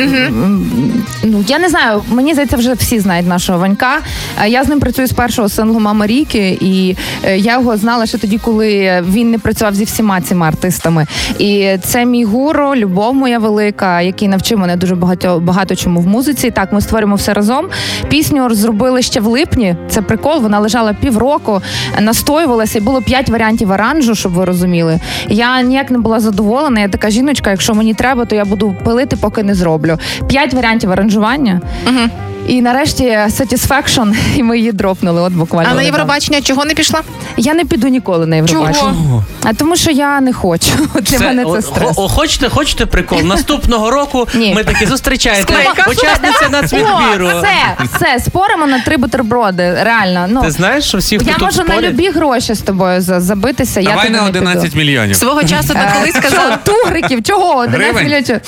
[1.23, 3.99] ну, я не знаю, мені здається, вже всі знають нашого Ванька.
[4.47, 8.17] Я з ним працюю з першого синглу Мама Ріки, і е, я його знала ще
[8.17, 11.07] тоді, коли він не працював зі всіма цими артистами.
[11.39, 16.07] І це мій гуру, любов моя велика, який навчив мене дуже багато, багато чому в
[16.07, 16.51] музиці.
[16.51, 17.65] Так, ми створюємо все разом.
[18.09, 19.75] Пісню зробили ще в липні.
[19.89, 20.41] Це прикол.
[20.41, 21.61] Вона лежала півроку,
[22.01, 24.99] настоювалася, і було п'ять варіантів аранжу, щоб ви розуміли.
[25.27, 26.79] Я ніяк не була задоволена.
[26.79, 29.97] Я така жіночка, якщо мені треба, то я буду пилити, поки не зроблю.
[30.27, 31.61] П'ять варіантів аранжування.
[32.47, 35.21] І нарешті satisfaction, і ми її дропнули.
[35.21, 35.69] От буквально.
[35.71, 35.81] а на.
[35.81, 37.01] Євробачення чого не пішла?
[37.37, 38.73] Я не піду ніколи на Євробачення.
[38.79, 39.25] Чого?
[39.43, 40.71] А тому що я не хочу.
[41.01, 41.97] Для мене це стрес.
[41.97, 43.19] о- о, хочете, хочете прикол?
[43.21, 44.53] Наступного року Ні.
[44.55, 45.53] ми таки зустрічаєте
[45.91, 47.27] учасниця нацвідбіру.
[47.27, 49.77] О, все, все, споримо на три бутерброди.
[49.83, 50.25] Реально.
[50.29, 53.79] Ну, Ти знаєш, що всі, хто я тут можу на любі гроші з тобою забитися.
[53.79, 54.45] я Давай туди на не піду.
[54.45, 55.15] 11 мільйонів.
[55.15, 56.57] Свого часу так Е, колись казав.
[56.63, 57.55] Тугриків, чого?
[57.55, 58.39] 11 мільйонів?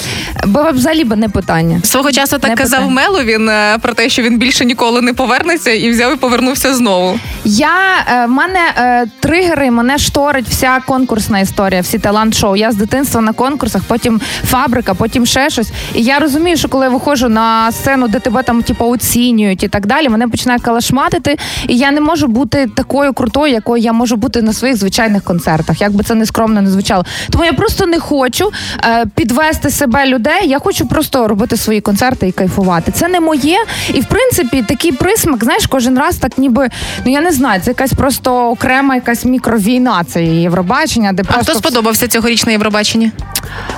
[0.45, 1.81] Бо взагалі б не питання.
[1.83, 2.89] Свого часу так казав.
[2.91, 6.73] Мело він е, про те, що він більше ніколи не повернеться, і взяв і повернувся
[6.73, 7.19] знову.
[7.45, 7.69] Я
[8.07, 12.55] е, в мене е, тригери, мене шторить вся конкурсна історія, всі талант-шоу.
[12.55, 15.71] Я з дитинства на конкурсах, потім фабрика, потім ще щось.
[15.95, 19.67] І я розумію, що коли я виходжу на сцену, де тебе там типу, оцінюють і
[19.67, 24.15] так далі, мене починає калашматити, і я не можу бути такою крутою, якою я можу
[24.15, 27.05] бути на своїх звичайних концертах, як би це не скромно не звучало.
[27.29, 28.51] Тому я просто не хочу
[28.85, 30.47] е, підвести себе людей.
[30.47, 32.91] Я хочу просто робити свої концерти і кайфувати.
[32.91, 33.57] Це не моє.
[33.93, 36.69] І в принципі, такий присмак, знаєш, кожен раз так ніби
[37.05, 40.03] ну я не знаю, це якась просто окрема якась мікровійна.
[40.03, 43.11] Це Євробачення, де А хто сподобався цьогорічне Євробачення?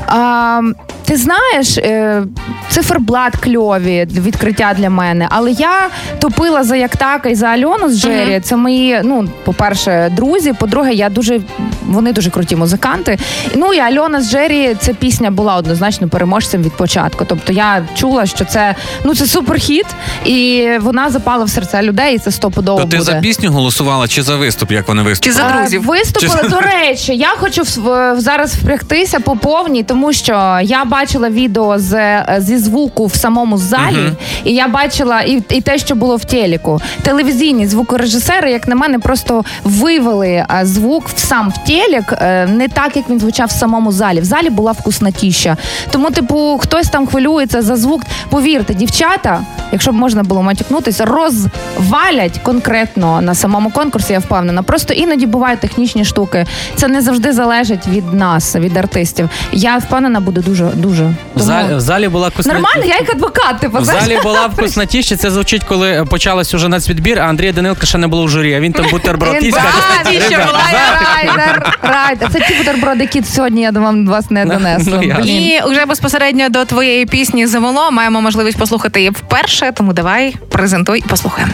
[0.08, 0.62] а,
[1.06, 2.24] ти знаєш, е,
[2.70, 5.90] циферблат кльові відкриття для мене, але я
[6.20, 8.40] топила за Яктака і за Альону з Джері.
[8.44, 10.54] Це мої, ну, по-перше, друзі.
[10.54, 11.40] По-друге, я дуже
[11.88, 13.18] вони дуже круті музиканти.
[13.56, 17.26] Ну і Альона з Джері, ця пісня була однозначно переможцем від початку.
[17.28, 19.85] Тобто я чула, що це ну це суперхіт,
[20.26, 23.12] і вона запала в серця людей, і це стопудово То ти буде.
[23.12, 25.36] за пісню голосувала чи за виступ, як вони Чи виступили?
[25.36, 25.84] за Е, друзів?
[25.86, 30.86] Виступили, Чи- до речі, я хочу в- в- зараз впрягтися по повній, тому що я
[30.86, 34.12] бачила відео з, зі звуку в самому залі,
[34.44, 36.82] і я бачила і, і те, що було в телеку.
[37.02, 42.68] Телевізійні звукорежисери, як на мене, просто вивели е, звук в сам в телек, е, не
[42.68, 44.20] так, як він звучав в самому залі.
[44.22, 45.58] В залі була вкуснотіща.
[45.92, 48.02] Тому, типу, хтось там хвилюється за звук.
[48.30, 49.42] Повірте, дівчата,
[49.76, 54.64] якщо б можна було матюкнутися, розвалять конкретно на самому конкурсі, я впевнена.
[54.64, 56.46] Просто іноді бувають технічні штуки.
[56.76, 59.30] Це не завжди залежить від нас, від артистів.
[59.52, 61.04] Я впевнена, буде дуже дуже.
[61.04, 62.54] В Тому- залі, в залі була вкусна...
[62.54, 65.16] Нормально, я як адвокат, типу, В залі була вкуснотіще.
[65.16, 68.60] Це звучить, коли почалась уже нацвідбір, а Андрія Данилка ще не було в журі, а
[68.60, 69.68] він там бутерброд і скаже,
[70.06, 72.30] А, він ще «Ребята, була, завтра райдер, райдер.
[72.34, 75.02] Це ті бутерброди, які сьогодні я вам вас не Ну, донесла.
[75.04, 75.16] ну.
[75.22, 75.42] Блін.
[75.42, 79.65] І вже безпосередньо до твоєї пісні Замоло маємо можливість послухати її вперше.
[79.72, 81.54] Тому давай презентуй і послухаємо.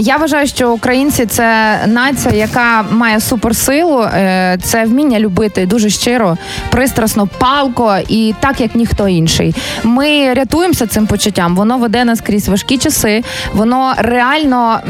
[0.00, 6.36] Я вважаю, що українці це нація, яка має суперсилу, е, це вміння любити дуже щиро,
[6.70, 9.54] пристрасно, палко і так, як ніхто інший.
[9.82, 11.56] Ми рятуємося цим почуттям.
[11.56, 13.24] Воно веде нас крізь важкі часи.
[13.52, 14.80] Воно реально.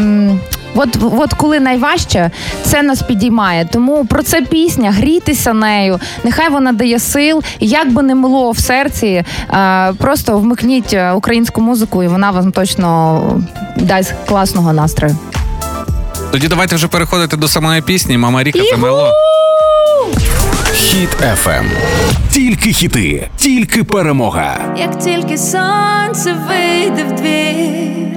[0.75, 2.31] От, от коли найважче,
[2.63, 3.69] це нас підіймає.
[3.73, 6.01] Тому про це пісня, грітися нею.
[6.25, 7.43] Нехай вона дає сил.
[7.61, 12.53] Як би не мило в серці, е, просто вмикніть е, українську музику, і вона вам
[12.53, 13.21] точно
[13.77, 15.17] дасть класного настрою.
[16.33, 18.19] Тоді давайте вже переходити до самої пісні.
[18.19, 19.11] Мама Ріка замело.
[20.73, 21.65] Хіт FM.
[22.31, 24.57] Тільки хіти, тільки перемога.
[24.77, 28.14] Як тільки сонце вийде в двір,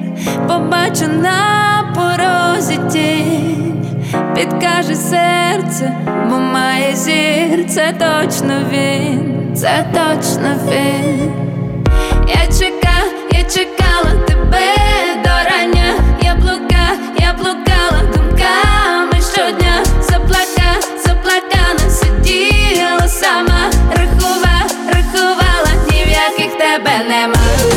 [0.48, 3.86] побачу на порозі тінь,
[4.36, 5.94] підкаже серце,
[6.30, 11.32] бо має зір, це точно він, це точно він.
[12.28, 12.98] Я чека,
[13.32, 14.76] я чекала тебе
[15.24, 16.88] до рання, я блука,
[17.20, 27.77] я блукала думками щодня, заплака, заплакана, сиділа сама, рахува, рахувала, ні в яких тебе нема.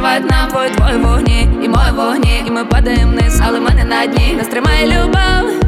[0.00, 4.06] Нам твої твої вогні, і мої вогні, і ми падаємо вниз, але ми не на
[4.06, 4.34] дні.
[4.36, 5.60] Нас тримає любов,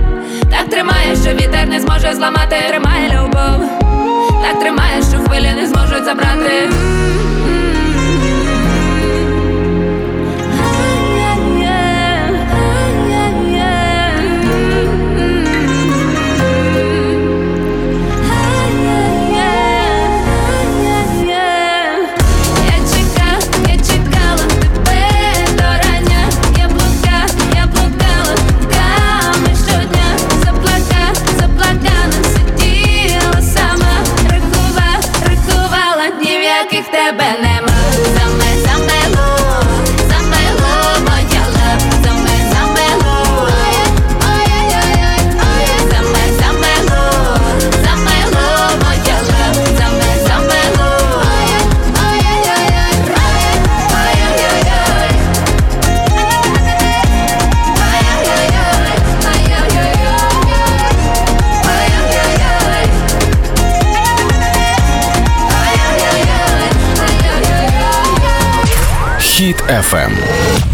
[0.51, 3.69] так тримає, що вітер не зможе зламати, тримає любов,
[4.43, 6.69] так тримає, що хвилі не зможуть забрати.
[37.07, 37.56] Тебе нема.
[69.37, 70.11] Хіт FM.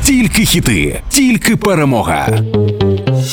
[0.04, 2.28] Тільки хіти, тільки перемога.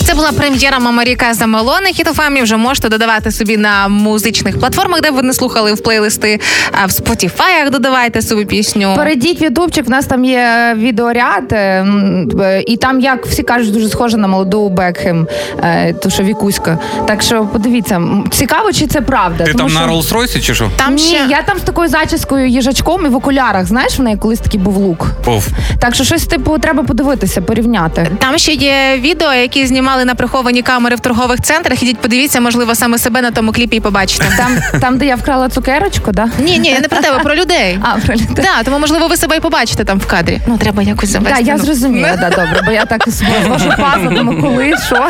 [0.06, 2.42] Це була прем'єра MamaRika Замело на Хіт FM-і.
[2.42, 6.40] Вже можете додавати собі на музичних платформах, де ви не слухали в плейлисти.
[6.82, 8.94] А в Spotify-ях додавайте собі пісню.
[8.96, 13.44] Перейдіть в Ютубчик, в нас там є відеоряд, е, м, е, і там, як всі
[13.44, 15.28] кажуть, дуже схоже на молоду Бекхем,
[15.64, 16.80] е, ту, що Вікуська.
[17.08, 19.44] Так що подивіться, цікаво, чи це правда.
[19.44, 19.80] Ти Тому там що...
[19.80, 20.70] на Роллс-Ройсі чи що?
[20.76, 23.66] Там Ні, ще я там з такою зачіскою їжачком і в окулярах.
[23.66, 25.08] Знаєш, в неї колись такий був лук.
[25.26, 25.48] Оф.
[25.80, 28.08] Так що щось типу треба подивитися, порівняти.
[28.20, 31.84] Там ще є відео, які знімали на приховані камери в торгових центрах.
[31.84, 34.26] Ідіть, подивіться, можливо, саме себе на тому кліпі і побачите.
[34.38, 36.28] Там, там де я вкрала цукерочку, да?
[36.40, 37.80] Ні, ні, я не про тебе, про людей.
[37.90, 38.36] А, про людей.
[38.36, 40.40] Да, тому можливо ви себе і побачите там в кадрі.
[40.48, 41.38] Ну треба якось завести.
[41.38, 41.64] Так, я ну.
[41.64, 45.10] зрозуміла, да, добре, бо я так звожу пазу, думаю, коли, що.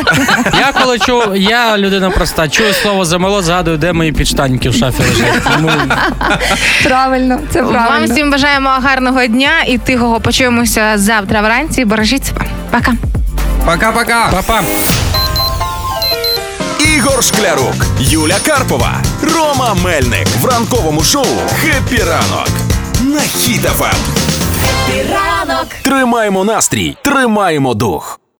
[0.58, 5.02] Я коли чув, я людина проста, чую слово замело, згадую, де мої підштанники в шафі
[5.02, 5.42] лежать.
[5.54, 5.70] Тому
[6.84, 7.90] Правильно, це правильно.
[7.90, 10.20] Вам всім бажаємо гарного дня і тихого.
[10.20, 11.84] Почуємося завтра вранці.
[11.84, 12.44] Бережіть себе.
[12.70, 12.92] Пока.
[13.66, 14.28] Пока-пока.
[14.32, 14.60] папа.
[16.96, 22.48] Ігор Шклярук, Юля Карпова, Рома Мельник в ранковому шоу «Хеппі ранок»
[23.00, 23.96] на Хіт FM.
[25.10, 25.66] ранок.
[25.82, 28.20] Тримаємо настрій, тримаємо дух.